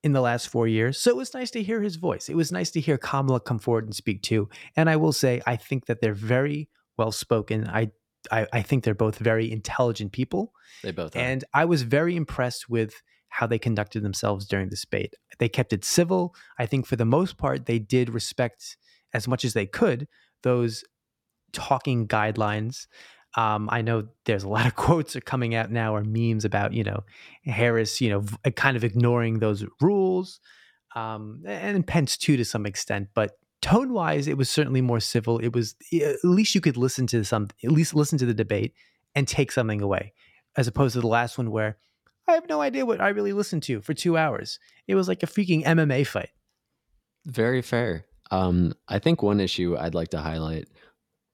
in 0.02 0.12
the 0.12 0.20
last 0.20 0.48
four 0.48 0.66
years 0.66 0.98
so 0.98 1.10
it 1.10 1.16
was 1.16 1.32
nice 1.32 1.50
to 1.50 1.62
hear 1.62 1.80
his 1.80 1.96
voice 1.96 2.28
it 2.28 2.36
was 2.36 2.50
nice 2.50 2.70
to 2.70 2.80
hear 2.80 2.98
kamala 2.98 3.40
come 3.40 3.58
forward 3.58 3.84
and 3.84 3.94
speak 3.94 4.20
too 4.20 4.48
and 4.76 4.90
i 4.90 4.96
will 4.96 5.12
say 5.12 5.40
i 5.46 5.54
think 5.54 5.86
that 5.86 6.00
they're 6.00 6.12
very 6.12 6.68
well 6.98 7.12
spoken 7.12 7.68
i 7.68 7.90
I, 8.30 8.46
I 8.52 8.62
think 8.62 8.84
they're 8.84 8.94
both 8.94 9.18
very 9.18 9.50
intelligent 9.50 10.12
people. 10.12 10.52
They 10.82 10.92
both 10.92 11.16
are. 11.16 11.18
And 11.18 11.44
I 11.52 11.64
was 11.64 11.82
very 11.82 12.16
impressed 12.16 12.68
with 12.68 13.02
how 13.34 13.48
they 13.48 13.58
conducted 13.58 14.04
themselves 14.04 14.46
during 14.46 14.68
the 14.68 14.76
debate. 14.76 15.12
They 15.40 15.48
kept 15.48 15.72
it 15.72 15.84
civil. 15.84 16.36
I 16.56 16.66
think 16.66 16.86
for 16.86 16.94
the 16.94 17.04
most 17.04 17.36
part, 17.36 17.66
they 17.66 17.80
did 17.80 18.08
respect 18.08 18.76
as 19.12 19.26
much 19.26 19.44
as 19.44 19.54
they 19.54 19.66
could 19.66 20.06
those 20.44 20.84
talking 21.52 22.06
guidelines. 22.06 22.86
Um, 23.36 23.68
I 23.72 23.82
know 23.82 24.06
there's 24.24 24.44
a 24.44 24.48
lot 24.48 24.66
of 24.66 24.76
quotes 24.76 25.16
are 25.16 25.20
coming 25.20 25.52
out 25.56 25.72
now 25.72 25.96
or 25.96 26.04
memes 26.04 26.44
about 26.44 26.74
you 26.74 26.84
know 26.84 27.02
Harris, 27.44 28.00
you 28.00 28.08
know, 28.08 28.20
v- 28.20 28.52
kind 28.52 28.76
of 28.76 28.84
ignoring 28.84 29.40
those 29.40 29.64
rules, 29.80 30.38
um, 30.94 31.42
and 31.44 31.84
Pence 31.84 32.16
too 32.16 32.36
to 32.36 32.44
some 32.44 32.66
extent. 32.66 33.08
But 33.14 33.32
tone 33.60 33.92
wise, 33.92 34.28
it 34.28 34.38
was 34.38 34.48
certainly 34.48 34.80
more 34.80 35.00
civil. 35.00 35.40
It 35.40 35.52
was 35.52 35.74
at 35.92 36.22
least 36.22 36.54
you 36.54 36.60
could 36.60 36.76
listen 36.76 37.08
to 37.08 37.24
some, 37.24 37.48
at 37.64 37.72
least 37.72 37.96
listen 37.96 38.16
to 38.18 38.26
the 38.26 38.34
debate 38.34 38.74
and 39.16 39.26
take 39.26 39.50
something 39.50 39.80
away, 39.80 40.12
as 40.56 40.68
opposed 40.68 40.92
to 40.92 41.00
the 41.00 41.08
last 41.08 41.36
one 41.36 41.50
where 41.50 41.78
I 42.26 42.32
have 42.32 42.48
no 42.48 42.60
idea 42.60 42.86
what 42.86 43.00
I 43.00 43.08
really 43.08 43.32
listened 43.32 43.62
to 43.64 43.80
for 43.80 43.94
two 43.94 44.16
hours. 44.16 44.58
It 44.88 44.94
was 44.94 45.08
like 45.08 45.22
a 45.22 45.26
freaking 45.26 45.64
MMA 45.64 46.06
fight. 46.06 46.30
Very 47.26 47.62
fair. 47.62 48.04
Um, 48.30 48.74
I 48.88 48.98
think 48.98 49.22
one 49.22 49.40
issue 49.40 49.76
I'd 49.78 49.94
like 49.94 50.08
to 50.08 50.20
highlight 50.20 50.68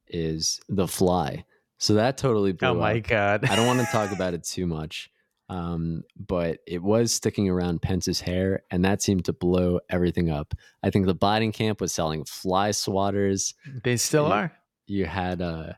is 0.09 0.61
the 0.69 0.89
fly. 0.89 1.45
So 1.79 1.95
that 1.95 2.19
totally 2.19 2.53
blew 2.53 2.69
Oh 2.69 2.75
my 2.75 2.99
up. 2.99 3.05
god! 3.07 3.45
I 3.49 3.57
don't 3.57 3.67
want 3.67 3.81
to 3.81 3.87
talk 3.87 4.13
about 4.15 4.35
it 4.35 4.45
too 4.45 4.67
much, 4.67 5.11
um, 5.49 6.03
but 6.17 6.59
it 6.67 6.83
was 6.83 7.13
sticking 7.13 7.49
around 7.49 7.81
Pence's 7.81 8.21
hair, 8.21 8.65
and 8.71 8.85
that 8.85 9.01
seemed 9.03 9.25
to 9.27 9.33
blow 9.33 9.81
everything 9.89 10.29
up. 10.31 10.53
I 10.83 10.91
think 10.91 11.07
the 11.07 11.15
Biden 11.15 11.55
camp 11.55 11.81
was 11.81 11.93
selling 11.93 12.25
fly 12.25 12.71
swatters. 12.71 13.55
They 13.83 13.97
still 13.97 14.27
are. 14.27 14.53
You 14.87 15.07
had 15.07 15.41
uh, 15.41 15.73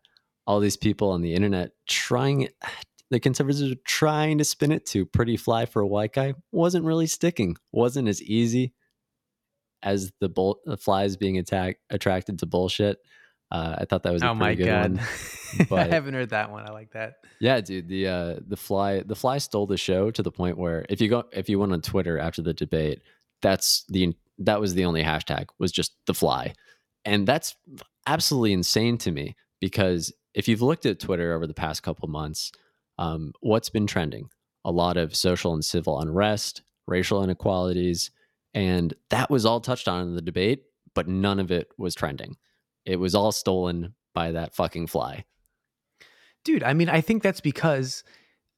all 0.46 0.58
these 0.58 0.76
people 0.76 1.10
on 1.10 1.20
the 1.22 1.34
internet 1.34 1.70
trying. 1.86 2.48
The 3.12 3.20
conservatives 3.20 3.68
were 3.68 3.76
trying 3.84 4.38
to 4.38 4.44
spin 4.44 4.72
it 4.72 4.86
to 4.86 5.04
pretty 5.04 5.36
fly 5.36 5.66
for 5.66 5.82
a 5.82 5.86
white 5.86 6.14
guy. 6.14 6.32
Wasn't 6.50 6.82
really 6.86 7.06
sticking. 7.06 7.58
Wasn't 7.70 8.08
as 8.08 8.22
easy 8.22 8.72
as 9.82 10.12
the, 10.18 10.30
bull, 10.30 10.60
the 10.64 10.78
flies 10.78 11.18
being 11.18 11.36
attacked 11.36 11.78
attracted 11.90 12.38
to 12.38 12.46
bullshit. 12.46 12.96
Uh, 13.50 13.76
I 13.80 13.84
thought 13.84 14.02
that 14.04 14.14
was 14.14 14.22
a 14.22 14.30
oh 14.30 14.34
my 14.34 14.54
god. 14.54 14.98
I 15.70 15.84
haven't 15.84 16.14
heard 16.14 16.30
that 16.30 16.50
one. 16.50 16.66
I 16.66 16.72
like 16.72 16.92
that. 16.92 17.16
Yeah, 17.38 17.60
dude. 17.60 17.86
The 17.86 18.08
uh, 18.08 18.36
the 18.48 18.56
fly 18.56 19.00
the 19.00 19.14
fly 19.14 19.36
stole 19.36 19.66
the 19.66 19.76
show 19.76 20.10
to 20.10 20.22
the 20.22 20.32
point 20.32 20.56
where 20.56 20.86
if 20.88 21.02
you 21.02 21.10
go 21.10 21.24
if 21.32 21.50
you 21.50 21.58
went 21.58 21.74
on 21.74 21.82
Twitter 21.82 22.18
after 22.18 22.40
the 22.40 22.54
debate, 22.54 23.02
that's 23.42 23.84
the 23.90 24.16
that 24.38 24.58
was 24.58 24.72
the 24.72 24.86
only 24.86 25.04
hashtag 25.04 25.48
was 25.58 25.70
just 25.70 25.92
the 26.06 26.14
fly, 26.14 26.54
and 27.04 27.28
that's 27.28 27.56
absolutely 28.06 28.54
insane 28.54 28.96
to 28.96 29.10
me 29.10 29.36
because 29.60 30.14
if 30.32 30.48
you've 30.48 30.62
looked 30.62 30.86
at 30.86 30.98
Twitter 30.98 31.34
over 31.34 31.46
the 31.46 31.52
past 31.52 31.82
couple 31.82 32.08
months, 32.08 32.52
um, 33.02 33.32
what's 33.40 33.68
been 33.68 33.88
trending? 33.88 34.28
A 34.64 34.70
lot 34.70 34.96
of 34.96 35.16
social 35.16 35.54
and 35.54 35.64
civil 35.64 35.98
unrest, 35.98 36.62
racial 36.86 37.24
inequalities, 37.24 38.12
and 38.54 38.94
that 39.10 39.28
was 39.28 39.44
all 39.44 39.60
touched 39.60 39.88
on 39.88 40.06
in 40.06 40.14
the 40.14 40.22
debate, 40.22 40.62
but 40.94 41.08
none 41.08 41.40
of 41.40 41.50
it 41.50 41.68
was 41.76 41.96
trending. 41.96 42.36
It 42.86 42.96
was 42.96 43.16
all 43.16 43.32
stolen 43.32 43.94
by 44.14 44.30
that 44.32 44.54
fucking 44.54 44.86
fly. 44.86 45.24
Dude, 46.44 46.62
I 46.62 46.74
mean, 46.74 46.88
I 46.88 47.00
think 47.00 47.24
that's 47.24 47.40
because, 47.40 48.04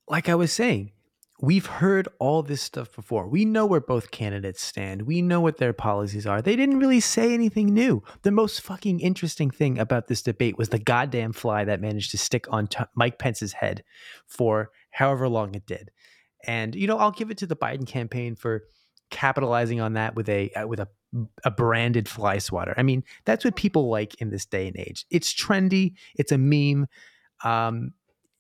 like 0.08 0.28
I 0.28 0.34
was 0.34 0.52
saying, 0.52 0.92
we've 1.40 1.66
heard 1.66 2.08
all 2.18 2.42
this 2.42 2.62
stuff 2.62 2.94
before. 2.94 3.28
We 3.28 3.44
know 3.44 3.66
where 3.66 3.80
both 3.80 4.10
candidates 4.10 4.62
stand. 4.62 5.02
We 5.02 5.20
know 5.20 5.40
what 5.40 5.58
their 5.58 5.72
policies 5.72 6.26
are. 6.26 6.40
They 6.40 6.56
didn't 6.56 6.78
really 6.78 7.00
say 7.00 7.34
anything 7.34 7.74
new. 7.74 8.02
The 8.22 8.30
most 8.30 8.60
fucking 8.62 9.00
interesting 9.00 9.50
thing 9.50 9.78
about 9.78 10.06
this 10.06 10.22
debate 10.22 10.56
was 10.56 10.68
the 10.68 10.78
goddamn 10.78 11.32
fly 11.32 11.64
that 11.64 11.80
managed 11.80 12.12
to 12.12 12.18
stick 12.18 12.46
on 12.52 12.68
t- 12.68 12.84
Mike 12.94 13.18
Pence's 13.18 13.54
head 13.54 13.82
for 14.26 14.70
however 14.90 15.28
long 15.28 15.54
it 15.54 15.66
did. 15.66 15.90
And 16.46 16.74
you 16.74 16.86
know, 16.86 16.98
I'll 16.98 17.10
give 17.10 17.30
it 17.30 17.38
to 17.38 17.46
the 17.46 17.56
Biden 17.56 17.86
campaign 17.86 18.36
for 18.36 18.64
capitalizing 19.10 19.80
on 19.80 19.94
that 19.94 20.14
with 20.14 20.28
a 20.28 20.50
uh, 20.52 20.66
with 20.66 20.80
a 20.80 20.88
a 21.44 21.50
branded 21.50 22.08
fly 22.08 22.38
swatter. 22.38 22.74
I 22.76 22.82
mean, 22.82 23.04
that's 23.24 23.44
what 23.44 23.56
people 23.56 23.88
like 23.88 24.20
in 24.20 24.30
this 24.30 24.44
day 24.44 24.66
and 24.66 24.76
age. 24.76 25.06
It's 25.10 25.32
trendy. 25.32 25.94
It's 26.16 26.32
a 26.32 26.38
meme. 26.38 26.86
Um, 27.44 27.92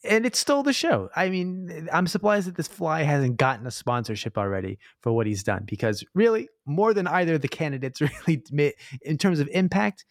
and 0.04 0.26
it 0.26 0.36
stole 0.36 0.62
the 0.62 0.72
show. 0.72 1.10
I 1.14 1.28
mean, 1.28 1.88
I'm 1.92 2.06
surprised 2.06 2.46
that 2.48 2.56
this 2.56 2.68
fly 2.68 3.02
hasn't 3.02 3.36
gotten 3.36 3.66
a 3.66 3.70
sponsorship 3.70 4.38
already 4.38 4.78
for 5.00 5.12
what 5.12 5.26
he's 5.26 5.42
done 5.42 5.64
because 5.66 6.04
really, 6.14 6.48
more 6.66 6.94
than 6.94 7.06
either 7.06 7.34
of 7.34 7.42
the 7.42 7.48
candidates 7.48 8.00
really 8.26 8.42
made, 8.50 8.74
in 9.02 9.18
terms 9.18 9.40
of 9.40 9.48
impact, 9.52 10.04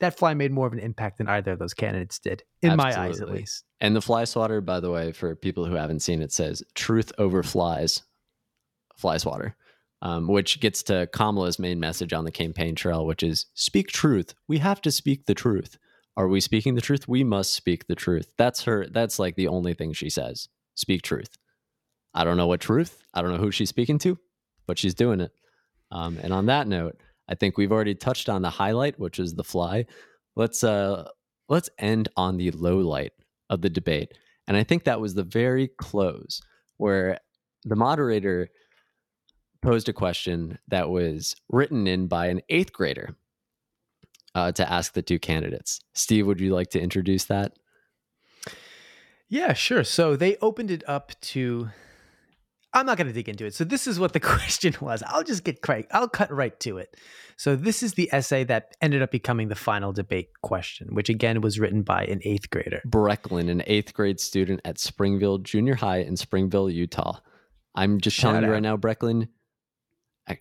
that 0.00 0.16
fly 0.16 0.34
made 0.34 0.52
more 0.52 0.66
of 0.66 0.72
an 0.72 0.78
impact 0.78 1.18
than 1.18 1.28
either 1.28 1.52
of 1.52 1.58
those 1.58 1.74
candidates 1.74 2.18
did, 2.18 2.44
in 2.62 2.70
Absolutely. 2.70 3.00
my 3.00 3.08
eyes 3.08 3.20
at 3.20 3.30
least. 3.30 3.64
And 3.80 3.96
the 3.96 4.00
fly 4.00 4.24
swatter, 4.24 4.60
by 4.60 4.80
the 4.80 4.90
way, 4.90 5.12
for 5.12 5.34
people 5.34 5.64
who 5.64 5.74
haven't 5.74 6.00
seen 6.00 6.22
it, 6.22 6.32
says 6.32 6.62
truth 6.74 7.12
over 7.18 7.42
flies, 7.42 8.02
fly 8.96 9.16
swatter 9.16 9.56
um, 10.02 10.28
which 10.28 10.60
gets 10.60 10.82
to 10.84 11.08
Kamala's 11.12 11.58
main 11.58 11.80
message 11.80 12.12
on 12.12 12.24
the 12.24 12.30
campaign 12.30 12.74
trail, 12.74 13.04
which 13.06 13.22
is 13.22 13.46
speak 13.54 13.88
truth. 13.88 14.34
We 14.46 14.58
have 14.58 14.80
to 14.82 14.90
speak 14.90 15.26
the 15.26 15.34
truth. 15.34 15.78
Are 16.18 16.26
we 16.26 16.40
speaking 16.40 16.74
the 16.74 16.80
truth? 16.80 17.06
We 17.06 17.22
must 17.22 17.54
speak 17.54 17.86
the 17.86 17.94
truth. 17.94 18.34
That's 18.36 18.64
her. 18.64 18.88
That's 18.90 19.20
like 19.20 19.36
the 19.36 19.46
only 19.46 19.72
thing 19.72 19.92
she 19.92 20.10
says. 20.10 20.48
Speak 20.74 21.02
truth. 21.02 21.38
I 22.12 22.24
don't 22.24 22.36
know 22.36 22.48
what 22.48 22.60
truth. 22.60 23.04
I 23.14 23.22
don't 23.22 23.30
know 23.30 23.38
who 23.38 23.52
she's 23.52 23.68
speaking 23.68 23.98
to, 24.00 24.18
but 24.66 24.80
she's 24.80 24.96
doing 24.96 25.20
it. 25.20 25.30
Um, 25.92 26.18
and 26.20 26.32
on 26.32 26.46
that 26.46 26.66
note, 26.66 26.96
I 27.28 27.36
think 27.36 27.56
we've 27.56 27.70
already 27.70 27.94
touched 27.94 28.28
on 28.28 28.42
the 28.42 28.50
highlight, 28.50 28.98
which 28.98 29.20
is 29.20 29.34
the 29.34 29.44
fly. 29.44 29.86
Let's 30.34 30.64
uh, 30.64 31.08
let's 31.48 31.70
end 31.78 32.08
on 32.16 32.36
the 32.36 32.50
low 32.50 32.78
light 32.78 33.12
of 33.48 33.62
the 33.62 33.70
debate, 33.70 34.12
and 34.48 34.56
I 34.56 34.64
think 34.64 34.84
that 34.84 35.00
was 35.00 35.14
the 35.14 35.22
very 35.22 35.68
close 35.78 36.40
where 36.78 37.20
the 37.64 37.76
moderator 37.76 38.48
posed 39.62 39.88
a 39.88 39.92
question 39.92 40.58
that 40.66 40.90
was 40.90 41.36
written 41.48 41.86
in 41.86 42.08
by 42.08 42.26
an 42.26 42.40
eighth 42.48 42.72
grader 42.72 43.14
uh, 44.38 44.52
to 44.52 44.72
ask 44.72 44.92
the 44.92 45.02
two 45.02 45.18
candidates. 45.18 45.80
Steve, 45.94 46.26
would 46.26 46.40
you 46.40 46.54
like 46.54 46.70
to 46.70 46.80
introduce 46.80 47.24
that? 47.24 47.58
Yeah, 49.28 49.52
sure. 49.52 49.84
So 49.84 50.16
they 50.16 50.36
opened 50.36 50.70
it 50.70 50.84
up 50.88 51.12
to. 51.32 51.68
I'm 52.72 52.86
not 52.86 52.98
going 52.98 53.06
to 53.06 53.12
dig 53.12 53.28
into 53.30 53.46
it. 53.46 53.54
So 53.54 53.64
this 53.64 53.86
is 53.86 53.98
what 53.98 54.12
the 54.12 54.20
question 54.36 54.74
was. 54.80 55.02
I'll 55.06 55.24
just 55.24 55.42
get 55.42 55.62
Craig. 55.62 55.86
I'll 55.90 56.08
cut 56.08 56.30
right 56.30 56.58
to 56.60 56.78
it. 56.78 56.96
So 57.36 57.56
this 57.56 57.82
is 57.82 57.94
the 57.94 58.08
essay 58.12 58.44
that 58.44 58.76
ended 58.80 59.02
up 59.02 59.10
becoming 59.10 59.48
the 59.48 59.54
final 59.54 59.92
debate 59.92 60.28
question, 60.42 60.94
which 60.94 61.08
again 61.08 61.40
was 61.40 61.58
written 61.58 61.82
by 61.82 62.04
an 62.04 62.20
eighth 62.24 62.50
grader. 62.50 62.82
Brecklin, 62.86 63.48
an 63.48 63.62
eighth 63.66 63.94
grade 63.94 64.20
student 64.20 64.60
at 64.64 64.78
Springville 64.78 65.38
Junior 65.38 65.74
High 65.74 65.98
in 65.98 66.16
Springville, 66.16 66.70
Utah. 66.70 67.18
I'm 67.74 68.00
just 68.00 68.16
Shout 68.16 68.30
telling 68.30 68.44
out. 68.44 68.48
you 68.48 68.52
right 68.52 68.62
now, 68.62 68.76
Brecklin, 68.76 69.28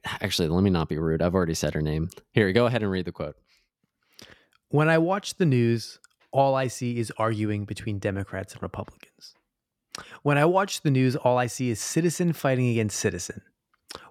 Actually, 0.06 0.50
let 0.50 0.64
me 0.64 0.70
not 0.70 0.90
be 0.90 0.98
rude. 0.98 1.22
I've 1.22 1.36
already 1.36 1.54
said 1.54 1.74
her 1.74 1.82
name. 1.82 2.10
Here, 2.32 2.52
go 2.52 2.66
ahead 2.66 2.84
and 2.84 2.92
read 2.92 3.06
the 3.06 3.12
quote. 3.12 3.36
When 4.70 4.90
I 4.90 4.98
watch 4.98 5.36
the 5.36 5.46
news, 5.46 5.98
all 6.32 6.54
I 6.54 6.68
see 6.68 6.98
is 6.98 7.14
arguing 7.18 7.64
between 7.64 8.00
Democrats 8.00 8.54
and 8.54 8.62
Republicans. 8.62 9.34
When 10.24 10.38
I 10.38 10.44
watch 10.44 10.82
the 10.82 10.92
news, 10.92 11.16
all 11.16 11.38
I 11.38 11.48
see 11.48 11.70
is 11.70 11.80
citizen 11.80 12.34
fighting 12.34 12.68
against 12.68 13.00
citizen. 13.00 13.44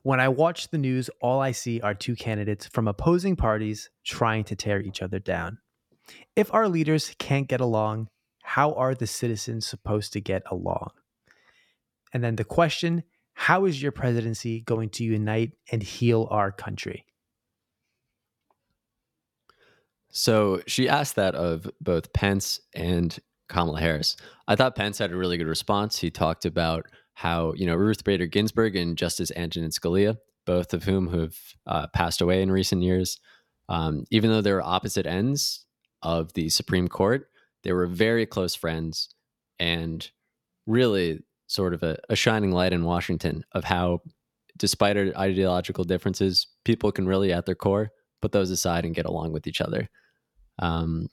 When 0.03 0.19
I 0.19 0.29
watch 0.29 0.71
the 0.71 0.79
news, 0.79 1.11
all 1.21 1.41
I 1.41 1.53
see 1.53 1.83
are 1.83 1.93
two 1.93 2.17
candidates 2.17 2.67
from 2.67 2.89
opposing 2.89 3.37
parties 3.37 3.91
trying 4.03 4.45
to 4.45 4.57
tear 4.57 4.81
each 4.81 5.03
other 5.03 5.19
down. 5.19 5.59
If 6.35 6.53
our 6.55 6.69
leaders 6.71 7.15
can't 7.19 7.49
get 7.49 7.61
along, 7.61 8.09
how 8.43 8.73
are 8.73 8.95
the 8.95 9.07
citizens 9.07 9.67
supposed 9.67 10.15
to 10.15 10.21
get 10.23 10.43
along? 10.51 10.91
And 12.15 12.25
then 12.25 12.37
the 12.37 12.45
question 12.45 13.03
how 13.35 13.67
is 13.67 13.83
your 13.83 13.93
presidency 13.93 14.63
going 14.63 14.89
to 14.89 15.05
unite 15.05 15.53
and 15.71 15.83
heal 15.83 16.27
our 16.31 16.51
country? 16.51 17.05
So 20.17 20.63
she 20.67 20.89
asked 20.89 21.17
that 21.17 21.35
of 21.35 21.71
both 21.79 22.15
Pence 22.15 22.61
and 22.75 23.17
Kamala 23.51 23.81
Harris. 23.81 24.17
I 24.49 24.57
thought 24.57 24.75
Pence 24.75 24.97
had 24.97 25.13
a 25.13 25.17
really 25.17 25.37
good 25.37 25.47
response. 25.47 25.99
He 25.99 26.11
talked 26.11 26.47
about 26.47 26.87
how, 27.13 27.53
you 27.53 27.67
know, 27.67 27.75
Ruth 27.75 28.03
Bader 28.03 28.25
Ginsburg 28.25 28.77
and 28.77 28.97
Justice 28.97 29.31
Antonin 29.37 29.71
Scalia, 29.71 30.17
both 30.47 30.73
of 30.73 30.85
whom 30.85 31.13
have 31.13 31.37
uh, 31.67 31.87
passed 31.89 32.23
away 32.23 32.41
in 32.41 32.51
recent 32.51 32.83
years, 32.83 33.19
um, 33.69 34.05
even 34.11 34.31
though 34.31 34.41
they're 34.41 34.65
opposite 34.65 35.05
ends 35.05 35.67
of 36.01 36.33
the 36.33 36.49
Supreme 36.49 36.89
Court, 36.89 37.29
they 37.63 37.73
were 37.73 37.87
very 37.87 38.25
close 38.25 38.55
friends. 38.55 39.11
And 39.59 40.11
really, 40.67 41.21
sort 41.47 41.75
of 41.75 41.83
a, 41.83 41.99
a 42.09 42.17
shining 42.17 42.53
light 42.53 42.73
in 42.73 42.85
Washington 42.85 43.45
of 43.53 43.65
how, 43.65 44.01
despite 44.57 44.97
our 44.97 45.13
ideological 45.15 45.85
differences, 45.85 46.47
people 46.65 46.91
can 46.91 47.07
really, 47.07 47.35
at 47.35 47.45
their 47.45 47.55
core, 47.55 47.91
put 48.23 48.33
those 48.33 48.51
aside 48.51 48.87
and 48.87 48.95
get 48.95 49.05
along 49.05 49.33
with 49.33 49.47
each 49.47 49.61
other. 49.61 49.91
Um, 50.59 51.09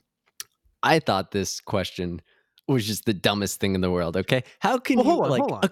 I 0.82 0.98
thought 0.98 1.30
this 1.30 1.60
question 1.60 2.20
was 2.68 2.86
just 2.86 3.04
the 3.04 3.14
dumbest 3.14 3.60
thing 3.60 3.74
in 3.74 3.80
the 3.80 3.90
world. 3.90 4.16
Okay, 4.16 4.44
how 4.60 4.78
can 4.78 4.96
well, 4.96 5.06
you 5.06 5.10
hold 5.12 5.24
on, 5.24 5.30
like? 5.30 5.40
Hold 5.40 5.52
on. 5.52 5.70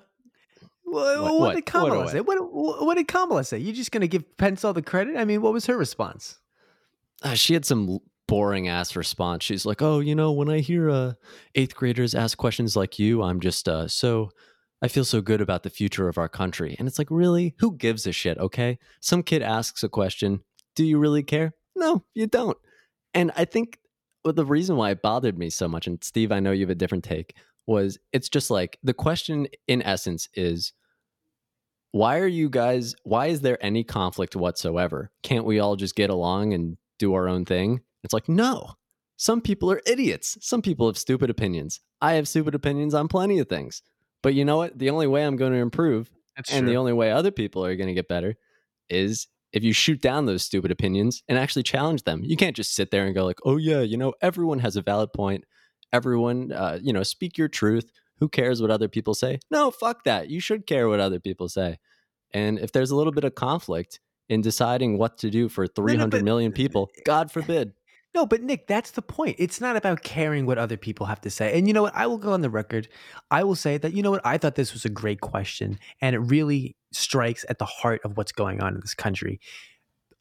what, 0.85 1.23
what, 1.23 1.41
what, 1.41 1.55
did 1.55 1.67
Kamala 1.67 1.99
what 1.99 2.11
say? 2.11 2.21
What, 2.21 2.39
what, 2.53 2.97
did 2.97 3.09
Kamala 3.09 3.45
say? 3.45 3.59
You're 3.59 3.75
just 3.75 3.93
going 3.93 4.03
to 4.03 4.09
give 4.09 4.37
Pence 4.37 4.65
all 4.65 4.73
the 4.73 4.83
credit? 4.83 5.17
I 5.17 5.25
mean, 5.25 5.43
what 5.43 5.53
was 5.53 5.67
her 5.67 5.77
response? 5.77 6.39
Uh, 7.23 7.35
she 7.35 7.55
had 7.55 7.65
some 7.65 8.01
boring 8.27 8.69
ass 8.69 8.97
response. 8.97 9.45
She's 9.45 9.67
like, 9.67 9.83
"Oh, 9.83 10.01
you 10.01 10.15
know, 10.15 10.33
when 10.33 10.49
I 10.49 10.61
hear 10.61 10.91
uh, 10.91 11.13
eighth 11.55 11.75
graders 11.75 12.15
ask 12.15 12.37
questions 12.39 12.77
like 12.77 12.99
you, 12.99 13.23
I'm 13.23 13.41
just 13.41 13.69
uh, 13.69 13.89
so 13.89 14.31
I 14.81 14.89
feel 14.89 15.05
so 15.05 15.21
good 15.21 15.41
about 15.41 15.63
the 15.63 15.71
future 15.71 16.09
of 16.09 16.19
our 16.19 16.29
country." 16.29 16.75
And 16.79 16.89
it's 16.89 16.99
like, 16.99 17.11
really, 17.11 17.55
who 17.59 17.77
gives 17.77 18.07
a 18.07 18.13
shit? 18.13 18.39
Okay, 18.39 18.79
some 19.01 19.23
kid 19.23 19.43
asks 19.43 19.83
a 19.83 19.89
question. 19.89 20.41
Do 20.75 20.85
you 20.85 20.99
really 20.99 21.23
care? 21.23 21.55
No, 21.77 22.05
you 22.15 22.27
don't. 22.27 22.57
And 23.15 23.33
I 23.37 23.45
think 23.45 23.79
the 24.25 24.45
reason 24.45 24.77
why 24.77 24.91
it 24.91 25.03
bothered 25.03 25.39
me 25.39 25.51
so 25.51 25.69
much, 25.69 25.87
and 25.87 26.03
Steve, 26.03 26.33
I 26.33 26.41
know 26.41 26.53
you 26.53 26.63
have 26.63 26.71
a 26.71 26.75
different 26.75 27.05
take, 27.05 27.35
was 27.67 27.99
it's 28.13 28.29
just 28.29 28.51
like 28.51 28.79
the 28.83 28.95
question 28.95 29.47
in 29.69 29.83
essence 29.83 30.29
is 30.35 30.73
why 31.93 32.19
are 32.19 32.27
you 32.27 32.49
guys 32.49 32.95
why 33.05 33.27
is 33.27 33.43
there 33.43 33.63
any 33.65 33.85
conflict 33.85 34.35
whatsoever? 34.35 35.11
Can't 35.23 35.45
we 35.45 35.61
all 35.61 35.77
just 35.77 35.95
get 35.95 36.11
along 36.11 36.55
and 36.55 36.77
do 36.99 37.15
our 37.15 37.29
own 37.29 37.45
thing? 37.45 37.81
It's 38.03 38.15
like 38.15 38.29
no. 38.29 38.73
Some 39.17 39.41
people 39.41 39.71
are 39.71 39.81
idiots. 39.87 40.37
Some 40.41 40.63
people 40.63 40.89
have 40.89 40.99
stupid 40.99 41.31
opinions. 41.31 41.81
I 42.01 42.15
have 42.15 42.27
stupid 42.27 42.57
opinions 42.57 42.95
on 42.95 43.07
plenty 43.07 43.39
of 43.39 43.49
things. 43.49 43.83
But 44.23 44.35
you 44.35 44.45
know 44.45 44.57
what? 44.57 44.79
The 44.79 44.91
only 44.91 45.07
way 45.07 45.25
i'm 45.25 45.37
going 45.37 45.53
to 45.53 45.59
improve 45.59 46.11
That's 46.37 46.51
and 46.51 46.65
true. 46.65 46.71
the 46.71 46.77
only 46.79 46.93
way 46.93 47.13
other 47.13 47.31
people 47.31 47.65
are 47.65 47.77
going 47.77 47.89
to 47.89 47.95
get 47.95 48.09
better 48.09 48.37
is 48.89 49.29
if 49.53 49.63
you 49.63 49.73
shoot 49.73 50.01
down 50.01 50.27
those 50.27 50.43
stupid 50.43 50.71
opinions 50.71 51.23
and 51.29 51.39
actually 51.39 51.63
challenge 51.63 52.05
them 52.05 52.23
you 52.25 52.37
can't 52.37 52.57
just 52.57 52.75
sit 52.75 52.91
there 52.91 53.05
and 53.05 53.15
go 53.15 53.25
like 53.25 53.39
oh 53.45 53.57
yeah 53.57 53.81
you 53.81 53.97
know 53.97 54.13
everyone 54.21 54.59
has 54.59 54.77
a 54.77 54.83
valid 54.83 55.13
point 55.13 55.45
everyone 55.93 56.53
uh, 56.53 56.79
you 56.83 56.93
know 56.93 57.03
speak 57.03 57.37
your 57.37 57.49
truth 57.49 57.91
who 58.23 58.29
cares 58.29 58.63
what 58.63 58.71
other 58.71 58.87
people 58.87 59.15
say? 59.15 59.41
No, 59.51 59.73
fuck 59.73 60.05
that. 60.05 60.31
You 60.31 60.39
should 60.39 60.65
care 60.65 60.89
what 60.89 61.01
other 61.01 61.19
people 61.19 61.49
say. 61.49 61.81
And 62.33 62.57
if 62.57 62.71
there's 62.71 62.93
a 62.93 62.97
little 62.97 63.13
bit 63.13 63.25
of 63.25 63.35
conflict 63.35 63.99
in 64.29 64.43
deciding 64.43 64.97
what 64.97 65.19
to 65.19 65.29
do 65.29 65.49
for 65.49 65.67
three 65.67 65.97
hundred 65.97 66.19
no, 66.19 66.21
no, 66.21 66.25
million 66.27 66.53
people, 66.53 66.89
God 67.05 67.33
forbid. 67.33 67.73
No, 68.15 68.27
but 68.27 68.43
Nick, 68.43 68.67
that's 68.67 68.91
the 68.91 69.01
point. 69.01 69.37
It's 69.39 69.61
not 69.61 69.75
about 69.75 70.03
caring 70.03 70.45
what 70.45 70.59
other 70.59 70.77
people 70.77 71.07
have 71.07 71.21
to 71.23 71.31
say. 71.31 71.57
And 71.57 71.67
you 71.67 71.73
know 71.73 71.83
what? 71.83 71.97
I 71.97 72.07
will 72.07 72.19
go 72.19 72.33
on 72.33 72.43
the 72.43 72.51
record. 72.51 72.89
I 73.31 73.43
will 73.43 73.55
say 73.55 73.79
that, 73.79 73.95
you 73.95 74.03
know 74.03 74.11
what? 74.11 74.21
I 74.25 74.37
thought 74.37 74.55
this 74.55 74.75
was 74.75 74.85
a 74.85 74.91
great 74.91 75.21
question. 75.21 75.79
And 76.03 76.15
it 76.15 76.19
really 76.19 76.77
strikes 76.93 77.47
at 77.49 77.59
the 77.59 77.65
heart 77.65 78.03
of 78.05 78.19
what's 78.19 78.33
going 78.33 78.61
on 78.61 78.75
in 78.75 78.81
this 78.81 78.95
country. 78.95 79.41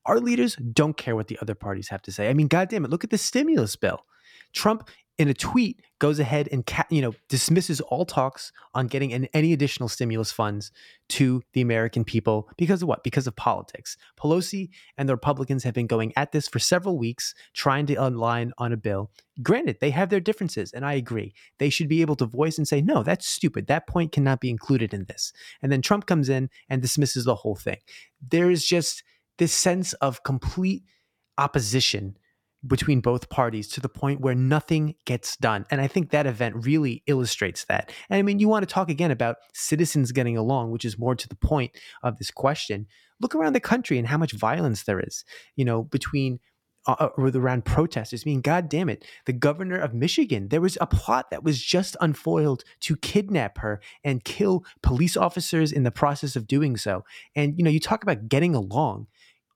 Our 0.05 0.19
leaders 0.19 0.55
don't 0.55 0.95
care 0.95 1.15
what 1.15 1.27
the 1.27 1.37
other 1.41 1.53
parties 1.53 1.89
have 1.89 2.01
to 2.03 2.11
say. 2.11 2.29
I 2.29 2.33
mean, 2.33 2.47
God 2.47 2.69
damn 2.69 2.85
it, 2.85 2.91
look 2.91 3.03
at 3.03 3.09
the 3.09 3.17
stimulus 3.17 3.75
bill. 3.75 4.05
Trump 4.53 4.89
in 5.21 5.29
a 5.29 5.33
tweet 5.35 5.79
goes 5.99 6.19
ahead 6.19 6.49
and 6.51 6.67
you 6.89 6.99
know 6.99 7.13
dismisses 7.29 7.79
all 7.79 8.05
talks 8.05 8.51
on 8.73 8.87
getting 8.87 9.13
an, 9.13 9.27
any 9.35 9.53
additional 9.53 9.87
stimulus 9.87 10.31
funds 10.31 10.71
to 11.09 11.43
the 11.53 11.61
American 11.61 12.03
people 12.03 12.49
because 12.57 12.81
of 12.81 12.87
what? 12.87 13.03
Because 13.03 13.27
of 13.27 13.35
politics. 13.35 13.97
Pelosi 14.19 14.69
and 14.97 15.07
the 15.07 15.13
Republicans 15.13 15.63
have 15.63 15.75
been 15.75 15.85
going 15.85 16.11
at 16.15 16.31
this 16.31 16.47
for 16.47 16.57
several 16.57 16.97
weeks, 16.97 17.35
trying 17.53 17.85
to 17.85 17.93
align 17.93 18.51
on 18.57 18.73
a 18.73 18.77
bill. 18.77 19.11
Granted, 19.43 19.77
they 19.79 19.91
have 19.91 20.09
their 20.09 20.19
differences, 20.19 20.73
and 20.73 20.83
I 20.83 20.93
agree. 20.93 21.35
They 21.59 21.69
should 21.69 21.87
be 21.87 22.01
able 22.01 22.15
to 22.15 22.25
voice 22.25 22.57
and 22.57 22.67
say, 22.67 22.81
"No, 22.81 23.03
that's 23.03 23.27
stupid. 23.27 23.67
That 23.67 23.87
point 23.87 24.11
cannot 24.11 24.41
be 24.41 24.49
included 24.49 24.91
in 24.91 25.05
this." 25.05 25.31
And 25.61 25.71
then 25.71 25.83
Trump 25.83 26.07
comes 26.07 26.29
in 26.29 26.49
and 26.67 26.81
dismisses 26.81 27.25
the 27.25 27.35
whole 27.35 27.55
thing. 27.55 27.77
There 28.27 28.49
is 28.49 28.65
just 28.65 29.03
this 29.37 29.53
sense 29.53 29.93
of 29.93 30.23
complete 30.23 30.83
opposition 31.37 32.17
between 32.65 33.01
both 33.01 33.29
parties 33.29 33.67
to 33.69 33.81
the 33.81 33.89
point 33.89 34.21
where 34.21 34.35
nothing 34.35 34.95
gets 35.05 35.35
done. 35.35 35.65
And 35.71 35.81
I 35.81 35.87
think 35.87 36.11
that 36.11 36.27
event 36.27 36.65
really 36.65 37.03
illustrates 37.07 37.65
that. 37.65 37.91
And 38.09 38.19
I 38.19 38.21
mean, 38.21 38.39
you 38.39 38.47
want 38.47 38.67
to 38.67 38.71
talk 38.71 38.89
again 38.89 39.11
about 39.11 39.37
citizens 39.53 40.11
getting 40.11 40.37
along, 40.37 40.71
which 40.71 40.85
is 40.85 40.97
more 40.97 41.15
to 41.15 41.27
the 41.27 41.35
point 41.35 41.71
of 42.03 42.17
this 42.17 42.29
question. 42.29 42.87
Look 43.19 43.33
around 43.33 43.53
the 43.53 43.59
country 43.59 43.97
and 43.97 44.07
how 44.07 44.17
much 44.17 44.33
violence 44.33 44.83
there 44.83 44.99
is, 44.99 45.25
you 45.55 45.65
know, 45.65 45.83
between 45.83 46.39
uh, 46.87 46.95
uh 46.99 47.09
or 47.17 47.27
around 47.29 47.65
protesters. 47.65 48.23
I 48.25 48.29
mean, 48.29 48.41
God 48.41 48.69
damn 48.69 48.89
it, 48.89 49.05
the 49.25 49.33
governor 49.33 49.77
of 49.77 49.93
Michigan, 49.93 50.49
there 50.49 50.61
was 50.61 50.77
a 50.81 50.87
plot 50.87 51.29
that 51.29 51.43
was 51.43 51.61
just 51.61 51.95
unfoiled 52.01 52.63
to 52.81 52.95
kidnap 52.95 53.59
her 53.59 53.81
and 54.03 54.23
kill 54.23 54.65
police 54.81 55.15
officers 55.15 55.71
in 55.71 55.83
the 55.83 55.91
process 55.91 56.35
of 56.35 56.47
doing 56.47 56.77
so. 56.77 57.03
And, 57.35 57.55
you 57.57 57.63
know, 57.63 57.69
you 57.71 57.79
talk 57.79 58.03
about 58.03 58.29
getting 58.29 58.55
along 58.55 59.07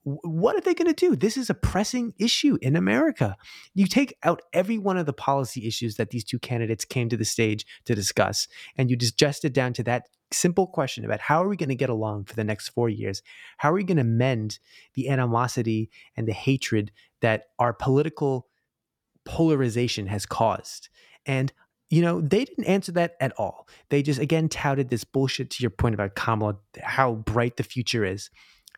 what 0.05 0.55
are 0.55 0.61
they 0.61 0.75
going 0.75 0.93
to 0.93 0.93
do? 0.93 1.15
This 1.15 1.35
is 1.35 1.49
a 1.49 1.55
pressing 1.55 2.13
issue 2.19 2.59
in 2.61 2.75
America. 2.75 3.35
You 3.73 3.87
take 3.87 4.15
out 4.21 4.43
every 4.53 4.77
one 4.77 4.97
of 4.97 5.07
the 5.07 5.13
policy 5.13 5.67
issues 5.67 5.95
that 5.95 6.11
these 6.11 6.23
two 6.23 6.37
candidates 6.37 6.85
came 6.85 7.09
to 7.09 7.17
the 7.17 7.25
stage 7.25 7.65
to 7.85 7.95
discuss, 7.95 8.47
and 8.77 8.89
you 8.91 8.95
digest 8.95 9.45
it 9.45 9.53
down 9.53 9.73
to 9.73 9.83
that 9.83 10.07
simple 10.31 10.67
question 10.67 11.05
about 11.05 11.21
how 11.21 11.43
are 11.43 11.47
we 11.47 11.55
going 11.55 11.69
to 11.69 11.75
get 11.75 11.89
along 11.89 12.25
for 12.25 12.35
the 12.35 12.43
next 12.43 12.69
four 12.69 12.87
years? 12.87 13.23
How 13.57 13.71
are 13.71 13.75
we 13.75 13.83
going 13.83 13.97
to 13.97 14.03
mend 14.03 14.59
the 14.93 15.09
animosity 15.09 15.89
and 16.15 16.27
the 16.27 16.33
hatred 16.33 16.91
that 17.21 17.45
our 17.57 17.73
political 17.73 18.47
polarization 19.23 20.05
has 20.07 20.27
caused? 20.27 20.89
And 21.25 21.51
you 21.89 22.01
know, 22.01 22.19
they 22.19 22.45
didn't 22.45 22.65
answer 22.65 22.91
that 22.93 23.15
at 23.21 23.31
all. 23.37 23.67
They 23.89 24.01
just 24.01 24.19
again 24.19 24.49
touted 24.49 24.89
this 24.89 25.03
bullshit 25.03 25.49
to 25.51 25.63
your 25.63 25.69
point 25.69 25.95
about 25.95 26.15
Kamala, 26.15 26.57
how 26.81 27.13
bright 27.13 27.57
the 27.57 27.63
future 27.63 28.03
is 28.03 28.29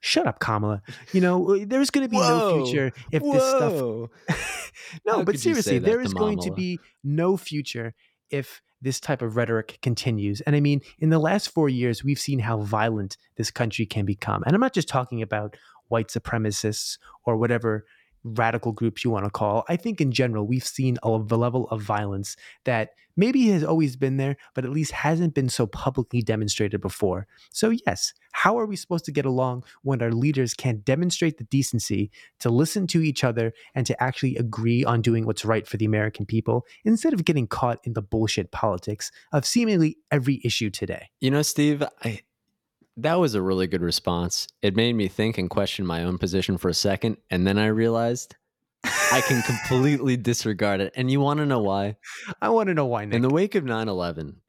shut 0.02 0.28
up 0.28 0.40
kamala 0.40 0.82
you 1.14 1.22
know 1.22 1.56
uh, 1.56 1.66
there's 1.66 1.90
going 1.90 2.06
to 2.06 2.10
be 2.10 2.18
Whoa. 2.18 2.58
no 2.58 2.66
future 2.66 2.92
if 3.12 3.22
Whoa. 3.22 3.34
this 3.34 3.48
stuff 3.48 5.02
no 5.06 5.18
How 5.18 5.24
but 5.24 5.40
seriously 5.40 5.80
there 5.80 6.02
is 6.02 6.14
going 6.14 6.40
to 6.40 6.52
be 6.52 6.80
no 7.04 7.38
future 7.38 7.94
if 8.30 8.62
this 8.82 9.00
type 9.00 9.22
of 9.22 9.36
rhetoric 9.36 9.80
continues 9.82 10.42
and 10.42 10.56
i 10.56 10.60
mean 10.60 10.82
in 11.00 11.10
the 11.10 11.20
last 11.20 11.50
4 11.50 11.70
years 11.70 12.04
we've 12.04 12.20
seen 12.20 12.40
how 12.40 12.60
violent 12.60 13.18
this 13.38 13.52
country 13.52 13.86
can 13.86 14.06
become 14.06 14.44
and 14.46 14.54
i'm 14.54 14.62
not 14.62 14.74
just 14.74 14.88
talking 14.88 15.22
about 15.22 15.56
white 15.88 16.08
supremacists 16.10 16.98
or 17.26 17.38
whatever 17.38 17.86
radical 18.28 18.72
groups 18.72 19.04
you 19.04 19.12
want 19.12 19.26
to 19.26 19.32
call. 19.32 19.64
I 19.70 19.76
think 19.76 20.02
in 20.02 20.12
general, 20.12 20.48
we've 20.48 20.64
seen 20.64 20.98
a 21.04 21.10
level 21.10 21.68
of 21.70 21.82
violence 21.82 22.36
that 22.66 22.90
maybe 23.16 23.48
has 23.48 23.64
always 23.64 23.96
been 23.96 24.18
there, 24.18 24.38
but 24.54 24.64
at 24.64 24.72
least 24.72 24.92
hasn't 24.92 25.34
been 25.34 25.50
so 25.50 25.68
publicly 25.68 26.22
demonstrated 26.22 26.80
before. 26.80 27.28
So, 27.52 27.72
yes, 27.86 28.14
how 28.32 28.58
are 28.60 28.66
we 28.66 28.76
supposed 28.76 29.06
to 29.06 29.12
get 29.12 29.26
along 29.26 29.64
when 29.82 30.02
our 30.02 30.12
leaders 30.12 30.54
can't 30.54 30.86
demonstrate 30.86 31.38
the 31.38 31.44
decency 31.46 32.12
to 32.40 32.50
listen 32.50 32.88
to 32.88 33.02
each 33.02 33.24
other 33.24 33.54
and 33.74 33.86
to 33.88 34.02
actually 34.02 34.38
agree 34.38 34.86
on 34.86 35.02
doing 35.02 35.26
what's 35.26 35.44
right 35.44 35.68
for 35.68 35.78
the 35.78 35.86
American 35.86 36.26
people 36.26 36.66
instead 36.86 37.14
of 37.14 37.26
getting 37.26 37.48
caught 37.48 37.80
in 37.84 37.94
the 37.94 38.02
bullshit 38.02 38.52
politics 38.52 39.12
of 39.34 39.46
seemingly 39.46 39.98
every 40.12 40.40
issue 40.44 40.70
today? 40.70 41.10
You 41.20 41.32
know, 41.32 41.42
Steve, 41.42 41.84
I, 42.04 42.22
that 42.98 43.20
was 43.20 43.36
a 43.36 43.42
really 43.42 43.68
good 43.68 43.82
response. 43.82 44.48
It 44.62 44.76
made 44.76 44.94
me 44.94 45.08
think 45.08 45.38
and 45.38 45.50
question 45.50 45.86
my 45.86 46.04
own 46.04 46.18
position 46.18 46.58
for 46.58 46.70
a 46.70 46.74
second. 46.74 47.18
And 47.30 47.46
then 47.46 47.58
I 47.58 47.68
realized 47.68 48.36
I 48.84 49.22
can 49.28 49.42
completely 49.44 50.18
disregard 50.18 50.82
it. 50.82 50.94
And 50.96 51.10
you 51.10 51.20
want 51.20 51.40
to 51.40 51.46
know 51.46 51.62
why? 51.62 51.98
I 52.42 52.50
want 52.50 52.68
to 52.68 52.74
know 52.74 52.88
why. 52.88 53.06
Nick. 53.06 53.16
In 53.16 53.22
the 53.22 53.30
wake 53.30 53.56
of 53.56 53.64
9 53.64 53.88
11, 53.88 54.42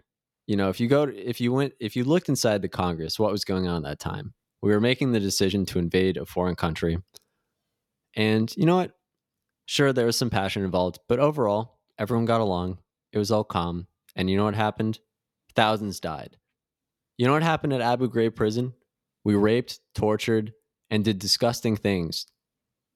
you 0.47 0.57
know, 0.57 0.71
if 0.71 0.81
you 0.81 0.89
go, 0.89 1.07
to, 1.07 1.15
if 1.15 1.41
you 1.41 1.53
went, 1.53 1.75
if 1.79 1.95
you 1.95 2.05
looked 2.05 2.31
inside 2.31 2.63
the 2.63 2.69
Congress, 2.69 3.19
what 3.19 3.31
was 3.31 3.45
going 3.45 3.69
on 3.69 3.85
at 3.85 3.89
that 3.91 3.99
time? 3.99 4.33
We 4.63 4.73
were 4.73 4.81
making 4.81 5.13
the 5.13 5.21
decision 5.21 5.67
to 5.67 5.79
invade 5.79 6.17
a 6.17 6.25
foreign 6.25 6.57
country. 6.57 6.99
And 8.17 8.53
you 8.57 8.65
know 8.65 8.77
what? 8.77 8.93
Sure, 9.67 9.93
there 9.93 10.07
was 10.07 10.17
some 10.17 10.31
passion 10.31 10.65
involved, 10.65 10.99
but 11.07 11.21
overall, 11.21 11.79
everyone 11.99 12.25
got 12.25 12.41
along. 12.41 12.79
It 13.13 13.19
was 13.19 13.31
all 13.31 13.45
calm. 13.45 13.87
And 14.17 14.31
you 14.31 14.37
know 14.39 14.45
what 14.45 14.55
happened? 14.55 14.99
Thousands 15.55 16.01
died. 16.01 16.39
You 17.19 17.27
know 17.27 17.33
what 17.33 17.43
happened 17.43 17.73
at 17.73 17.81
Abu 17.81 18.09
Ghraib 18.09 18.37
prison? 18.37 18.75
We 19.25 19.35
raped, 19.35 19.81
tortured, 19.95 20.53
and 20.89 21.05
did 21.05 21.19
disgusting 21.19 21.77
things 21.77 22.27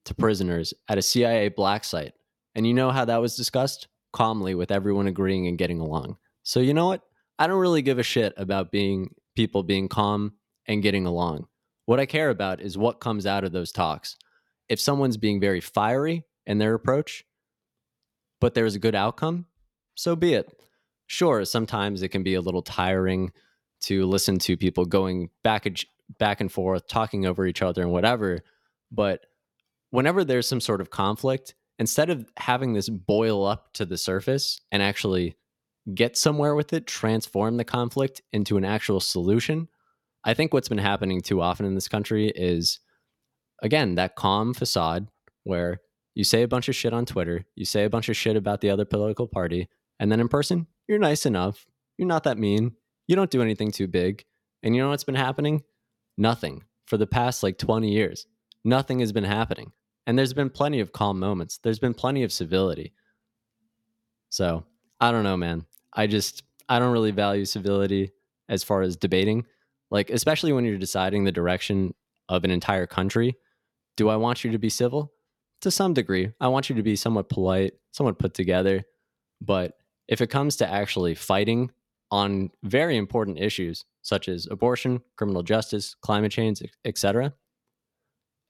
to 0.05 0.15
prisoners 0.15 0.73
at 0.87 0.97
a 0.97 1.01
CIA 1.01 1.49
black 1.49 1.83
site. 1.83 2.13
And 2.55 2.65
you 2.65 2.73
know 2.73 2.91
how 2.91 3.03
that 3.03 3.21
was 3.21 3.35
discussed? 3.35 3.89
Calmly, 4.13 4.55
with 4.55 4.71
everyone 4.71 5.07
agreeing 5.07 5.47
and 5.47 5.57
getting 5.57 5.81
along. 5.81 6.17
So, 6.43 6.61
you 6.61 6.73
know 6.73 6.87
what? 6.87 7.01
I 7.37 7.47
don't 7.47 7.59
really 7.59 7.81
give 7.81 7.99
a 7.99 8.03
shit 8.03 8.33
about 8.37 8.71
being 8.71 9.13
people 9.35 9.61
being 9.61 9.89
calm 9.89 10.33
and 10.67 10.81
getting 10.81 11.05
along. 11.05 11.47
What 11.85 11.99
I 11.99 12.05
care 12.05 12.29
about 12.29 12.61
is 12.61 12.77
what 12.77 13.01
comes 13.01 13.25
out 13.25 13.43
of 13.43 13.51
those 13.51 13.73
talks. 13.73 14.15
If 14.69 14.79
someone's 14.79 15.17
being 15.17 15.41
very 15.41 15.59
fiery 15.59 16.23
in 16.45 16.59
their 16.59 16.75
approach, 16.75 17.25
but 18.39 18.53
there's 18.53 18.75
a 18.75 18.79
good 18.79 18.95
outcome, 18.95 19.47
so 19.95 20.15
be 20.15 20.33
it. 20.33 20.49
Sure, 21.07 21.43
sometimes 21.43 22.01
it 22.01 22.09
can 22.09 22.23
be 22.23 22.35
a 22.35 22.41
little 22.41 22.61
tiring 22.61 23.31
to 23.83 24.05
listen 24.05 24.39
to 24.39 24.57
people 24.57 24.85
going 24.85 25.29
back 25.43 25.65
and 25.65 25.83
back 26.19 26.41
and 26.41 26.51
forth, 26.51 26.87
talking 26.87 27.25
over 27.25 27.45
each 27.45 27.61
other 27.61 27.81
and 27.81 27.91
whatever. 27.91 28.43
But 28.91 29.25
whenever 29.89 30.23
there's 30.23 30.47
some 30.47 30.61
sort 30.61 30.81
of 30.81 30.89
conflict, 30.89 31.55
instead 31.79 32.09
of 32.09 32.25
having 32.37 32.73
this 32.73 32.89
boil 32.89 33.45
up 33.45 33.73
to 33.73 33.85
the 33.85 33.97
surface 33.97 34.61
and 34.71 34.83
actually 34.83 35.35
get 35.93 36.17
somewhere 36.17 36.55
with 36.55 36.73
it, 36.73 36.87
transform 36.87 37.57
the 37.57 37.63
conflict 37.63 38.21
into 38.31 38.57
an 38.57 38.65
actual 38.65 38.99
solution, 38.99 39.67
I 40.23 40.33
think 40.33 40.53
what's 40.53 40.69
been 40.69 40.77
happening 40.77 41.21
too 41.21 41.41
often 41.41 41.65
in 41.65 41.75
this 41.75 41.87
country 41.87 42.29
is 42.29 42.79
again 43.61 43.95
that 43.95 44.15
calm 44.15 44.53
facade 44.53 45.07
where 45.43 45.81
you 46.15 46.23
say 46.23 46.43
a 46.43 46.47
bunch 46.47 46.69
of 46.69 46.75
shit 46.75 46.93
on 46.93 47.05
Twitter, 47.05 47.45
you 47.55 47.65
say 47.65 47.83
a 47.83 47.89
bunch 47.89 48.07
of 48.07 48.15
shit 48.15 48.35
about 48.35 48.61
the 48.61 48.69
other 48.69 48.85
political 48.85 49.27
party, 49.27 49.67
and 49.99 50.11
then 50.11 50.19
in 50.19 50.27
person, 50.27 50.67
you're 50.87 50.99
nice 50.99 51.25
enough. 51.25 51.65
You're 51.97 52.07
not 52.07 52.23
that 52.23 52.37
mean. 52.37 52.73
You 53.07 53.15
don't 53.15 53.31
do 53.31 53.41
anything 53.41 53.71
too 53.71 53.87
big. 53.87 54.25
And 54.61 54.75
you 54.75 54.81
know 54.81 54.89
what's 54.89 55.03
been 55.03 55.15
happening? 55.15 55.63
Nothing. 56.17 56.63
For 56.85 56.97
the 56.97 57.07
past 57.07 57.43
like 57.43 57.57
20 57.57 57.89
years, 57.89 58.27
nothing 58.63 58.99
has 58.99 59.11
been 59.11 59.23
happening. 59.23 59.71
And 60.05 60.17
there's 60.17 60.33
been 60.33 60.49
plenty 60.49 60.79
of 60.79 60.91
calm 60.91 61.19
moments. 61.19 61.59
There's 61.63 61.79
been 61.79 61.93
plenty 61.93 62.23
of 62.23 62.31
civility. 62.31 62.93
So 64.29 64.65
I 64.99 65.11
don't 65.11 65.23
know, 65.23 65.37
man. 65.37 65.65
I 65.93 66.07
just 66.07 66.43
I 66.67 66.79
don't 66.79 66.91
really 66.91 67.11
value 67.11 67.45
civility 67.45 68.11
as 68.49 68.63
far 68.63 68.81
as 68.81 68.97
debating. 68.97 69.45
Like, 69.91 70.09
especially 70.09 70.53
when 70.53 70.65
you're 70.65 70.77
deciding 70.77 71.23
the 71.23 71.31
direction 71.31 71.93
of 72.29 72.43
an 72.43 72.51
entire 72.51 72.87
country. 72.87 73.35
Do 73.95 74.09
I 74.09 74.15
want 74.15 74.43
you 74.43 74.51
to 74.51 74.57
be 74.57 74.69
civil? 74.69 75.13
To 75.61 75.71
some 75.71 75.93
degree. 75.93 76.31
I 76.41 76.47
want 76.47 76.69
you 76.69 76.75
to 76.75 76.83
be 76.83 76.95
somewhat 76.95 77.29
polite, 77.29 77.73
somewhat 77.91 78.19
put 78.19 78.33
together. 78.33 78.83
But 79.39 79.73
if 80.07 80.19
it 80.19 80.27
comes 80.27 80.57
to 80.57 80.69
actually 80.69 81.15
fighting 81.15 81.71
on 82.13 82.51
very 82.61 82.95
important 82.95 83.39
issues 83.39 83.85
such 84.03 84.29
as 84.29 84.47
abortion, 84.51 85.01
criminal 85.17 85.41
justice, 85.41 85.95
climate 85.95 86.31
change, 86.31 86.61
etc., 86.85 87.33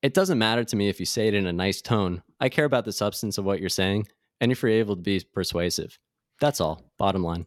it 0.02 0.14
doesn't 0.14 0.38
matter 0.38 0.66
to 0.66 0.76
me 0.76 0.90
if 0.90 1.00
you 1.00 1.06
say 1.06 1.30
it 1.30 1.34
in 1.34 1.48
a 1.48 1.54
nice 1.54 1.82
tone. 1.82 2.24
I 2.42 2.50
care 2.50 2.66
about 2.66 2.84
the 2.84 2.92
substance 2.92 3.38
of 3.38 3.46
what 3.46 3.62
you're 3.62 3.70
saying 3.70 4.08
and 4.42 4.52
if 4.52 4.62
you're 4.62 4.70
able 4.70 4.98
to 4.98 5.02
be 5.02 5.22
persuasive. 5.34 5.98
That's 6.42 6.60
all, 6.60 6.92
bottom 6.98 7.24
line. 7.24 7.46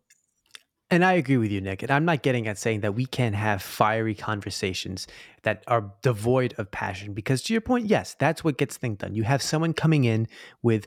And 0.91 1.05
I 1.05 1.15
agree 1.15 1.37
with 1.37 1.51
you, 1.51 1.61
Nick. 1.61 1.83
And 1.83 1.91
I'm 1.91 2.07
not 2.07 2.23
getting 2.23 2.49
at 2.49 2.57
saying 2.57 2.81
that 2.81 2.95
we 2.95 3.05
can't 3.05 3.35
have 3.35 3.61
fiery 3.61 4.15
conversations 4.15 5.07
that 5.43 5.65
are 5.67 5.93
devoid 6.01 6.55
of 6.57 6.71
passion. 6.71 7.13
Because 7.13 7.43
to 7.43 7.53
your 7.53 7.61
point, 7.61 7.87
yes, 7.89 8.17
that's 8.19 8.43
what 8.43 8.57
gets 8.57 8.79
things 8.79 8.99
done. 8.99 9.15
You 9.15 9.25
have 9.25 9.43
someone 9.43 9.75
coming 9.75 10.05
in 10.05 10.27
with 10.63 10.87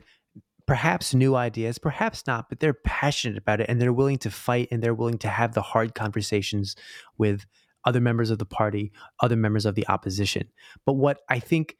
perhaps 0.70 1.12
new 1.14 1.34
ideas, 1.34 1.78
perhaps 1.78 2.28
not, 2.28 2.48
but 2.48 2.60
they're 2.60 2.72
passionate 2.72 3.36
about 3.36 3.60
it 3.60 3.68
and 3.68 3.82
they're 3.82 3.92
willing 3.92 4.18
to 4.18 4.30
fight 4.30 4.68
and 4.70 4.80
they're 4.80 4.94
willing 4.94 5.18
to 5.18 5.26
have 5.26 5.52
the 5.52 5.60
hard 5.60 5.96
conversations 5.96 6.76
with 7.18 7.44
other 7.84 8.00
members 8.00 8.30
of 8.30 8.38
the 8.38 8.46
party, 8.46 8.92
other 9.18 9.34
members 9.34 9.66
of 9.66 9.74
the 9.74 9.84
opposition. 9.88 10.46
But 10.86 10.92
what 10.92 11.22
I 11.28 11.40
think, 11.40 11.76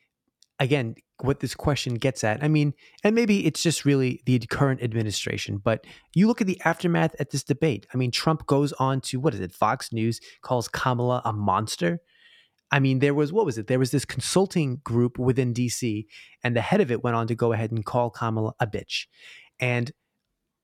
again, 0.58 0.96
what 1.20 1.38
this 1.38 1.54
question 1.54 1.94
gets 1.94 2.24
at, 2.24 2.42
I 2.42 2.48
mean, 2.48 2.74
and 3.04 3.14
maybe 3.14 3.46
it's 3.46 3.62
just 3.62 3.84
really 3.84 4.22
the 4.26 4.40
current 4.40 4.82
administration, 4.82 5.58
but 5.58 5.86
you 6.12 6.26
look 6.26 6.40
at 6.40 6.48
the 6.48 6.60
aftermath 6.64 7.14
at 7.20 7.30
this 7.30 7.44
debate. 7.44 7.86
I 7.94 7.96
mean, 7.96 8.10
Trump 8.10 8.44
goes 8.48 8.72
on 8.72 9.02
to, 9.02 9.20
what 9.20 9.34
is 9.34 9.40
it, 9.40 9.52
Fox 9.52 9.92
News 9.92 10.20
calls 10.42 10.66
Kamala 10.66 11.22
a 11.24 11.32
monster. 11.32 12.00
I 12.70 12.78
mean, 12.78 13.00
there 13.00 13.14
was, 13.14 13.32
what 13.32 13.44
was 13.44 13.58
it? 13.58 13.66
There 13.66 13.78
was 13.78 13.90
this 13.90 14.04
consulting 14.04 14.80
group 14.84 15.18
within 15.18 15.52
DC, 15.52 16.06
and 16.44 16.54
the 16.54 16.60
head 16.60 16.80
of 16.80 16.90
it 16.90 17.02
went 17.02 17.16
on 17.16 17.26
to 17.26 17.34
go 17.34 17.52
ahead 17.52 17.72
and 17.72 17.84
call 17.84 18.10
Kamala 18.10 18.54
a 18.60 18.66
bitch. 18.66 19.06
And 19.58 19.90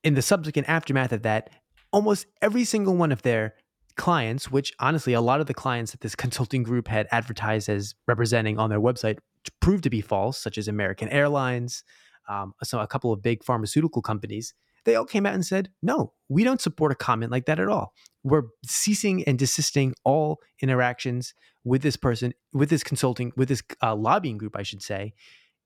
in 0.05 0.14
the 0.14 0.23
subsequent 0.23 0.69
aftermath 0.69 1.12
of 1.12 1.23
that, 1.23 1.51
almost 1.92 2.27
every 2.40 2.64
single 2.64 2.97
one 2.97 3.11
of 3.11 3.23
their 3.23 3.55
clients, 3.97 4.51
which 4.51 4.73
honestly, 4.79 5.14
a 5.14 5.21
lot 5.21 5.40
of 5.40 5.47
the 5.47 5.55
clients 5.55 5.92
that 5.92 6.01
this 6.01 6.14
consulting 6.14 6.62
group 6.62 6.88
had 6.88 7.09
advertised 7.11 7.69
as 7.69 7.95
representing 8.07 8.59
on 8.59 8.71
their 8.71 8.81
website 8.81 9.19
proved 9.61 9.83
to 9.85 9.90
be 9.90 10.01
false, 10.01 10.38
such 10.38 10.59
as 10.59 10.69
American 10.69 11.09
Airlines, 11.09 11.83
um, 12.29 12.55
so 12.62 12.81
a 12.81 12.87
couple 12.87 13.12
of 13.12 13.23
big 13.23 13.45
pharmaceutical 13.45 14.03
companies. 14.03 14.55
They 14.87 14.94
all 14.94 15.05
came 15.05 15.27
out 15.27 15.35
and 15.35 15.44
said, 15.44 15.68
no, 15.83 16.12
we 16.29 16.44
don't 16.44 16.61
support 16.61 16.92
a 16.92 16.94
comment 16.94 17.33
like 17.33 17.46
that 17.46 17.59
at 17.59 17.68
all. 17.68 17.92
We're 18.22 18.44
ceasing 18.64 19.25
and 19.25 19.38
desisting 19.38 19.94
all 20.05 20.38
interactions 20.62 21.35
with 21.64 21.83
this 21.83 21.96
person, 21.96 22.33
with 22.53 22.70
this 22.70 22.85
consulting, 22.85 23.33
with 23.37 23.49
this 23.49 23.62
uh, 23.83 23.96
lobbying 23.96 24.38
group, 24.38 24.57
I 24.57 24.62
should 24.62 24.83
say, 24.83 25.12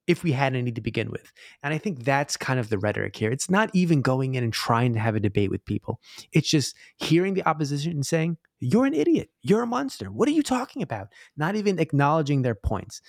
if 0.06 0.24
we 0.24 0.32
had 0.32 0.56
any 0.56 0.72
to 0.72 0.80
begin 0.80 1.10
with. 1.10 1.32
And 1.62 1.74
I 1.74 1.78
think 1.78 2.02
that's 2.04 2.38
kind 2.38 2.58
of 2.58 2.70
the 2.70 2.78
rhetoric 2.78 3.14
here. 3.14 3.30
It's 3.30 3.50
not 3.50 3.70
even 3.74 4.00
going 4.00 4.36
in 4.36 4.42
and 4.42 4.52
trying 4.52 4.94
to 4.94 4.98
have 4.98 5.14
a 5.14 5.20
debate 5.20 5.50
with 5.50 5.66
people. 5.66 6.00
It's 6.32 6.48
just 6.48 6.74
hearing 6.96 7.34
the 7.34 7.46
opposition 7.46 7.92
and 7.92 8.06
saying, 8.06 8.38
You're 8.58 8.86
an 8.86 8.94
idiot. 8.94 9.28
You're 9.42 9.62
a 9.62 9.66
monster. 9.66 10.06
What 10.06 10.28
are 10.28 10.32
you 10.32 10.42
talking 10.42 10.82
about? 10.82 11.08
Not 11.36 11.56
even 11.56 11.78
acknowledging 11.78 12.40
their 12.40 12.54
points, 12.54 13.02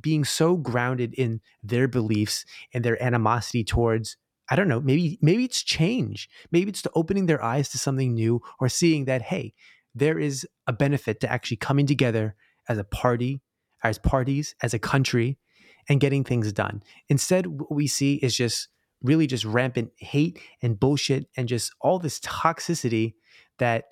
being 0.00 0.24
so 0.24 0.56
grounded 0.56 1.12
in 1.14 1.40
their 1.62 1.88
beliefs 1.88 2.44
and 2.72 2.84
their 2.84 3.02
animosity 3.02 3.64
towards. 3.64 4.16
I 4.48 4.56
don't 4.56 4.68
know, 4.68 4.80
maybe 4.80 5.18
maybe 5.20 5.44
it's 5.44 5.62
change. 5.62 6.28
Maybe 6.52 6.70
it's 6.70 6.82
to 6.82 6.90
opening 6.94 7.26
their 7.26 7.42
eyes 7.42 7.68
to 7.70 7.78
something 7.78 8.14
new 8.14 8.40
or 8.60 8.68
seeing 8.68 9.06
that, 9.06 9.22
hey, 9.22 9.54
there 9.94 10.18
is 10.18 10.46
a 10.66 10.72
benefit 10.72 11.20
to 11.20 11.30
actually 11.30 11.56
coming 11.56 11.86
together 11.86 12.34
as 12.68 12.78
a 12.78 12.84
party, 12.84 13.40
as 13.82 13.98
parties, 13.98 14.54
as 14.62 14.74
a 14.74 14.78
country, 14.78 15.38
and 15.88 16.00
getting 16.00 16.24
things 16.24 16.52
done. 16.52 16.82
Instead, 17.08 17.46
what 17.46 17.72
we 17.72 17.86
see 17.86 18.14
is 18.16 18.36
just 18.36 18.68
really 19.02 19.26
just 19.26 19.44
rampant 19.44 19.90
hate 19.98 20.38
and 20.62 20.80
bullshit 20.80 21.26
and 21.36 21.48
just 21.48 21.72
all 21.80 21.98
this 21.98 22.20
toxicity 22.20 23.14
that 23.58 23.84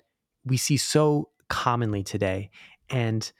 we 0.43 0.57
see 0.57 0.77
so 0.77 1.29
commonly 1.49 2.03
today. 2.03 2.49
And 2.89 3.31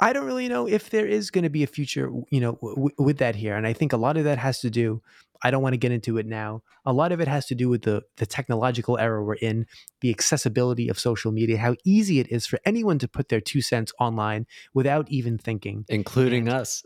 I 0.00 0.12
don't 0.12 0.24
really 0.24 0.48
know 0.48 0.66
if 0.66 0.90
there 0.90 1.06
is 1.06 1.30
going 1.30 1.44
to 1.44 1.50
be 1.50 1.62
a 1.62 1.66
future, 1.66 2.10
you 2.30 2.40
know, 2.40 2.58
w- 2.62 2.90
with 2.98 3.18
that 3.18 3.36
here. 3.36 3.54
And 3.54 3.66
I 3.66 3.72
think 3.72 3.92
a 3.92 3.96
lot 3.96 4.16
of 4.16 4.24
that 4.24 4.38
has 4.38 4.60
to 4.60 4.70
do. 4.70 5.02
I 5.42 5.50
don't 5.50 5.62
want 5.62 5.74
to 5.74 5.78
get 5.78 5.92
into 5.92 6.18
it 6.18 6.26
now. 6.26 6.62
A 6.84 6.92
lot 6.92 7.12
of 7.12 7.20
it 7.20 7.28
has 7.28 7.46
to 7.46 7.54
do 7.54 7.68
with 7.68 7.82
the 7.82 8.02
the 8.16 8.26
technological 8.26 8.98
era 8.98 9.22
we're 9.24 9.34
in, 9.34 9.66
the 10.00 10.10
accessibility 10.10 10.88
of 10.88 10.98
social 10.98 11.32
media, 11.32 11.58
how 11.58 11.76
easy 11.84 12.18
it 12.18 12.30
is 12.30 12.46
for 12.46 12.58
anyone 12.64 12.98
to 12.98 13.08
put 13.08 13.28
their 13.28 13.40
two 13.40 13.62
cents 13.62 13.92
online 13.98 14.46
without 14.74 15.10
even 15.10 15.38
thinking, 15.38 15.84
including 15.88 16.48
and, 16.48 16.56
us 16.56 16.82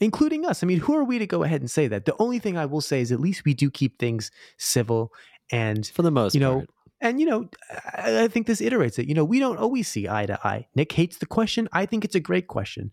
including 0.00 0.44
us. 0.44 0.62
I 0.62 0.66
mean, 0.66 0.80
who 0.80 0.96
are 0.96 1.04
we 1.04 1.18
to 1.20 1.26
go 1.26 1.44
ahead 1.44 1.60
and 1.60 1.70
say 1.70 1.86
that? 1.88 2.06
The 2.06 2.16
only 2.18 2.40
thing 2.40 2.58
I 2.58 2.66
will 2.66 2.80
say 2.80 3.00
is 3.00 3.12
at 3.12 3.20
least 3.20 3.44
we 3.44 3.54
do 3.54 3.70
keep 3.70 3.98
things 3.98 4.30
civil 4.58 5.12
and 5.52 5.86
for 5.86 6.02
the 6.02 6.10
most 6.10 6.34
you 6.34 6.40
know, 6.40 6.54
part. 6.54 6.70
And 7.02 7.18
you 7.18 7.26
know, 7.26 7.50
I, 7.94 8.28
think 8.28 8.46
this 8.46 8.60
iterates 8.60 8.98
it. 8.98 9.08
You 9.08 9.14
know, 9.14 9.24
we 9.24 9.40
don't 9.40 9.58
always 9.58 9.88
see 9.88 10.08
eye 10.08 10.24
to 10.26 10.38
eye. 10.46 10.68
Nick 10.76 10.92
hates 10.92 11.18
the 11.18 11.26
question. 11.26 11.68
I 11.72 11.84
think 11.84 12.04
it's 12.04 12.14
a 12.14 12.20
great 12.20 12.46
question. 12.46 12.92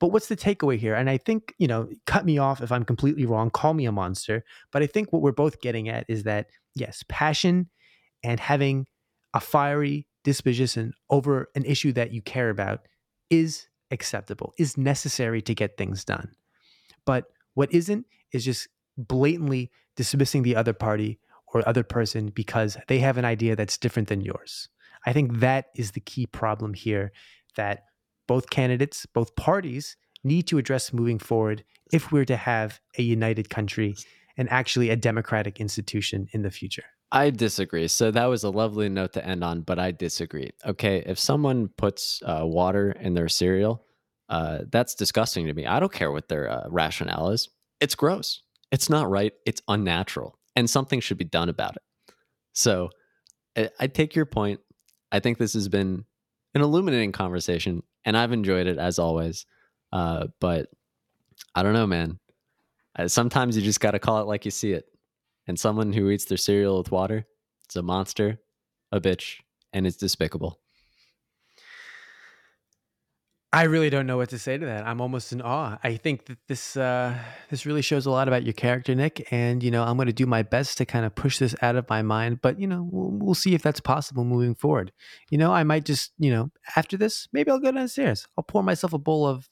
But 0.00 0.08
what's 0.08 0.28
the 0.28 0.36
takeaway 0.36 0.78
here? 0.78 0.94
And 0.94 1.08
I 1.08 1.18
think, 1.18 1.54
you 1.58 1.68
know, 1.68 1.88
cut 2.06 2.24
me 2.24 2.38
off 2.38 2.62
if 2.62 2.72
I'm 2.72 2.84
completely 2.84 3.26
wrong, 3.26 3.50
call 3.50 3.74
me 3.74 3.84
a 3.84 3.92
monster. 3.92 4.44
But 4.72 4.82
I 4.82 4.86
think 4.86 5.12
what 5.12 5.22
we're 5.22 5.30
both 5.32 5.60
getting 5.60 5.88
at 5.88 6.06
is 6.08 6.24
that, 6.24 6.48
yes, 6.74 7.04
passion 7.08 7.68
and 8.24 8.40
having 8.40 8.86
a 9.34 9.40
fiery 9.40 10.08
disposition 10.24 10.94
over 11.10 11.50
an 11.54 11.64
issue 11.64 11.92
that 11.92 12.12
you 12.12 12.22
care 12.22 12.48
about 12.48 12.80
is 13.28 13.68
acceptable, 13.90 14.54
is 14.58 14.78
necessary 14.78 15.42
to 15.42 15.54
get 15.54 15.76
things 15.76 16.04
done. 16.04 16.32
But 17.04 17.26
what 17.52 17.72
isn't 17.72 18.06
is 18.32 18.44
just 18.44 18.68
blatantly 18.96 19.70
dismissing 19.96 20.42
the 20.42 20.56
other 20.56 20.72
party 20.72 21.18
or 21.54 21.66
other 21.66 21.84
person 21.84 22.26
because 22.28 22.76
they 22.88 22.98
have 22.98 23.16
an 23.16 23.24
idea 23.24 23.56
that's 23.56 23.78
different 23.78 24.08
than 24.08 24.20
yours. 24.20 24.68
I 25.06 25.12
think 25.12 25.38
that 25.40 25.66
is 25.74 25.92
the 25.92 26.00
key 26.00 26.26
problem 26.26 26.74
here 26.74 27.12
that 27.56 27.84
both 28.26 28.50
candidates, 28.50 29.06
both 29.06 29.36
parties 29.36 29.96
need 30.24 30.46
to 30.48 30.58
address 30.58 30.92
moving 30.92 31.18
forward 31.18 31.64
if 31.92 32.10
we're 32.10 32.24
to 32.24 32.36
have 32.36 32.80
a 32.98 33.02
united 33.02 33.48
country 33.48 33.94
and 34.36 34.50
actually 34.50 34.90
a 34.90 34.96
democratic 34.96 35.60
institution 35.60 36.26
in 36.32 36.42
the 36.42 36.50
future. 36.50 36.84
I 37.12 37.30
disagree. 37.30 37.86
So 37.86 38.10
that 38.10 38.26
was 38.26 38.42
a 38.42 38.50
lovely 38.50 38.88
note 38.88 39.12
to 39.12 39.24
end 39.24 39.44
on, 39.44 39.60
but 39.60 39.78
I 39.78 39.92
disagree. 39.92 40.50
Okay, 40.66 41.04
if 41.06 41.18
someone 41.18 41.68
puts 41.68 42.20
uh, 42.24 42.40
water 42.44 42.90
in 42.90 43.14
their 43.14 43.28
cereal, 43.28 43.84
uh, 44.28 44.60
that's 44.72 44.96
disgusting 44.96 45.46
to 45.46 45.54
me. 45.54 45.66
I 45.66 45.78
don't 45.78 45.92
care 45.92 46.10
what 46.10 46.28
their 46.28 46.50
uh, 46.50 46.66
rationale 46.68 47.30
is. 47.30 47.48
It's 47.80 47.94
gross. 47.94 48.42
It's 48.72 48.90
not 48.90 49.08
right. 49.08 49.32
It's 49.46 49.62
unnatural, 49.68 50.38
and 50.56 50.68
something 50.68 51.00
should 51.00 51.18
be 51.18 51.24
done 51.24 51.48
about 51.48 51.76
it. 51.76 51.82
So 52.52 52.90
I, 53.56 53.86
take 53.86 54.14
your 54.14 54.26
point. 54.26 54.60
I 55.12 55.20
think 55.20 55.38
this 55.38 55.54
has 55.54 55.68
been 55.68 56.04
an 56.54 56.62
illuminating 56.62 57.12
conversation, 57.12 57.82
and 58.04 58.16
I've 58.16 58.32
enjoyed 58.32 58.66
it 58.66 58.78
as 58.78 58.98
always. 58.98 59.46
Uh, 59.92 60.28
but 60.40 60.68
I 61.54 61.62
don't 61.62 61.72
know, 61.72 61.86
man. 61.86 62.18
Sometimes 63.06 63.56
you 63.56 63.62
just 63.62 63.80
got 63.80 63.92
to 63.92 63.98
call 63.98 64.20
it 64.20 64.26
like 64.26 64.44
you 64.44 64.50
see 64.50 64.72
it. 64.72 64.84
And 65.46 65.58
someone 65.58 65.92
who 65.92 66.10
eats 66.10 66.24
their 66.24 66.38
cereal 66.38 66.78
with 66.78 66.90
water, 66.90 67.26
it's 67.64 67.76
a 67.76 67.82
monster, 67.82 68.40
a 68.92 69.00
bitch, 69.00 69.40
and 69.72 69.86
it's 69.86 69.96
despicable. 69.96 70.60
I 73.54 73.64
really 73.64 73.88
don't 73.88 74.08
know 74.08 74.16
what 74.16 74.30
to 74.30 74.38
say 74.38 74.58
to 74.58 74.66
that. 74.66 74.84
I'm 74.84 75.00
almost 75.00 75.32
in 75.32 75.40
awe. 75.40 75.78
I 75.84 75.94
think 75.94 76.26
that 76.26 76.38
this 76.48 76.76
uh, 76.76 77.16
this 77.50 77.64
really 77.64 77.82
shows 77.82 78.04
a 78.04 78.10
lot 78.10 78.26
about 78.26 78.42
your 78.42 78.52
character, 78.52 78.96
Nick. 78.96 79.28
And 79.30 79.62
you 79.62 79.70
know, 79.70 79.84
I'm 79.84 79.96
going 79.96 80.08
to 80.08 80.12
do 80.12 80.26
my 80.26 80.42
best 80.42 80.76
to 80.78 80.84
kind 80.84 81.04
of 81.04 81.14
push 81.14 81.38
this 81.38 81.54
out 81.62 81.76
of 81.76 81.88
my 81.88 82.02
mind. 82.02 82.40
But 82.42 82.58
you 82.58 82.66
know, 82.66 82.88
we'll, 82.90 83.10
we'll, 83.12 83.34
see 83.34 83.54
if 83.54 83.62
that's 83.62 83.78
possible 83.78 84.24
moving 84.24 84.56
forward. 84.56 84.90
You 85.30 85.38
know, 85.38 85.52
I 85.52 85.62
might 85.62 85.84
just 85.84 86.12
you 86.18 86.32
know 86.32 86.50
after 86.74 86.96
this, 86.96 87.28
maybe 87.32 87.52
I'll 87.52 87.60
go 87.60 87.70
downstairs. 87.70 88.26
I'll 88.36 88.42
pour 88.42 88.64
myself 88.64 88.92
a 88.92 88.98
bowl 88.98 89.24
of 89.24 89.48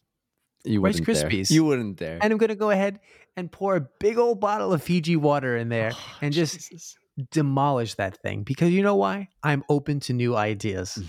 you 0.64 0.80
Rice 0.80 0.98
Krispies. 0.98 1.48
Dare. 1.48 1.54
You 1.54 1.64
wouldn't 1.64 1.96
dare. 1.96 2.18
And 2.20 2.32
I'm 2.32 2.38
going 2.38 2.48
to 2.48 2.56
go 2.56 2.70
ahead 2.70 2.98
and 3.36 3.52
pour 3.52 3.76
a 3.76 3.80
big 4.00 4.18
old 4.18 4.40
bottle 4.40 4.72
of 4.72 4.82
Fiji 4.82 5.14
water 5.14 5.56
in 5.56 5.68
there 5.68 5.92
oh, 5.94 6.18
and 6.20 6.34
just 6.34 6.70
Jesus. 6.70 6.96
demolish 7.30 7.94
that 7.94 8.16
thing 8.16 8.42
because 8.42 8.70
you 8.70 8.82
know 8.82 8.96
why? 8.96 9.28
I'm 9.44 9.62
open 9.68 10.00
to 10.00 10.12
new 10.12 10.36
ideas. 10.36 11.00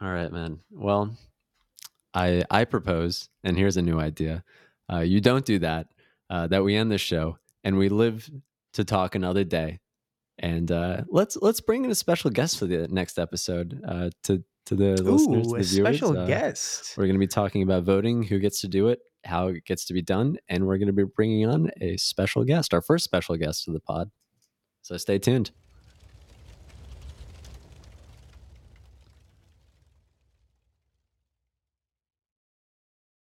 All 0.00 0.10
right, 0.10 0.30
man. 0.30 0.60
Well, 0.70 1.16
I 2.14 2.44
I 2.50 2.64
propose, 2.64 3.28
and 3.42 3.56
here's 3.56 3.76
a 3.76 3.82
new 3.82 3.98
idea. 3.98 4.44
Uh, 4.92 5.00
you 5.00 5.20
don't 5.20 5.44
do 5.44 5.58
that. 5.60 5.88
Uh, 6.30 6.46
that 6.46 6.64
we 6.64 6.74
end 6.74 6.90
the 6.90 6.98
show 6.98 7.38
and 7.64 7.76
we 7.76 7.88
live 7.88 8.30
to 8.72 8.84
talk 8.84 9.14
another 9.14 9.44
day. 9.44 9.80
And 10.38 10.70
uh, 10.72 11.02
let's 11.08 11.36
let's 11.36 11.60
bring 11.60 11.84
in 11.84 11.90
a 11.90 11.94
special 11.94 12.30
guest 12.30 12.58
for 12.58 12.66
the 12.66 12.88
next 12.88 13.18
episode 13.18 13.80
uh, 13.86 14.10
to 14.24 14.42
to 14.66 14.74
the 14.74 15.00
Ooh, 15.02 15.12
listeners, 15.12 15.46
the 15.46 15.56
a 15.56 15.62
viewers. 15.62 15.98
Special 15.98 16.18
uh, 16.18 16.26
guest. 16.26 16.96
We're 16.96 17.04
going 17.04 17.14
to 17.16 17.20
be 17.20 17.26
talking 17.26 17.62
about 17.62 17.84
voting, 17.84 18.22
who 18.22 18.38
gets 18.38 18.60
to 18.62 18.68
do 18.68 18.88
it, 18.88 19.00
how 19.24 19.48
it 19.48 19.64
gets 19.64 19.84
to 19.86 19.94
be 19.94 20.02
done, 20.02 20.38
and 20.48 20.66
we're 20.66 20.78
going 20.78 20.88
to 20.88 20.92
be 20.92 21.04
bringing 21.04 21.46
on 21.46 21.70
a 21.80 21.96
special 21.98 22.44
guest, 22.44 22.74
our 22.74 22.82
first 22.82 23.04
special 23.04 23.36
guest 23.36 23.64
to 23.64 23.72
the 23.72 23.80
pod. 23.80 24.10
So 24.82 24.96
stay 24.96 25.18
tuned. 25.18 25.50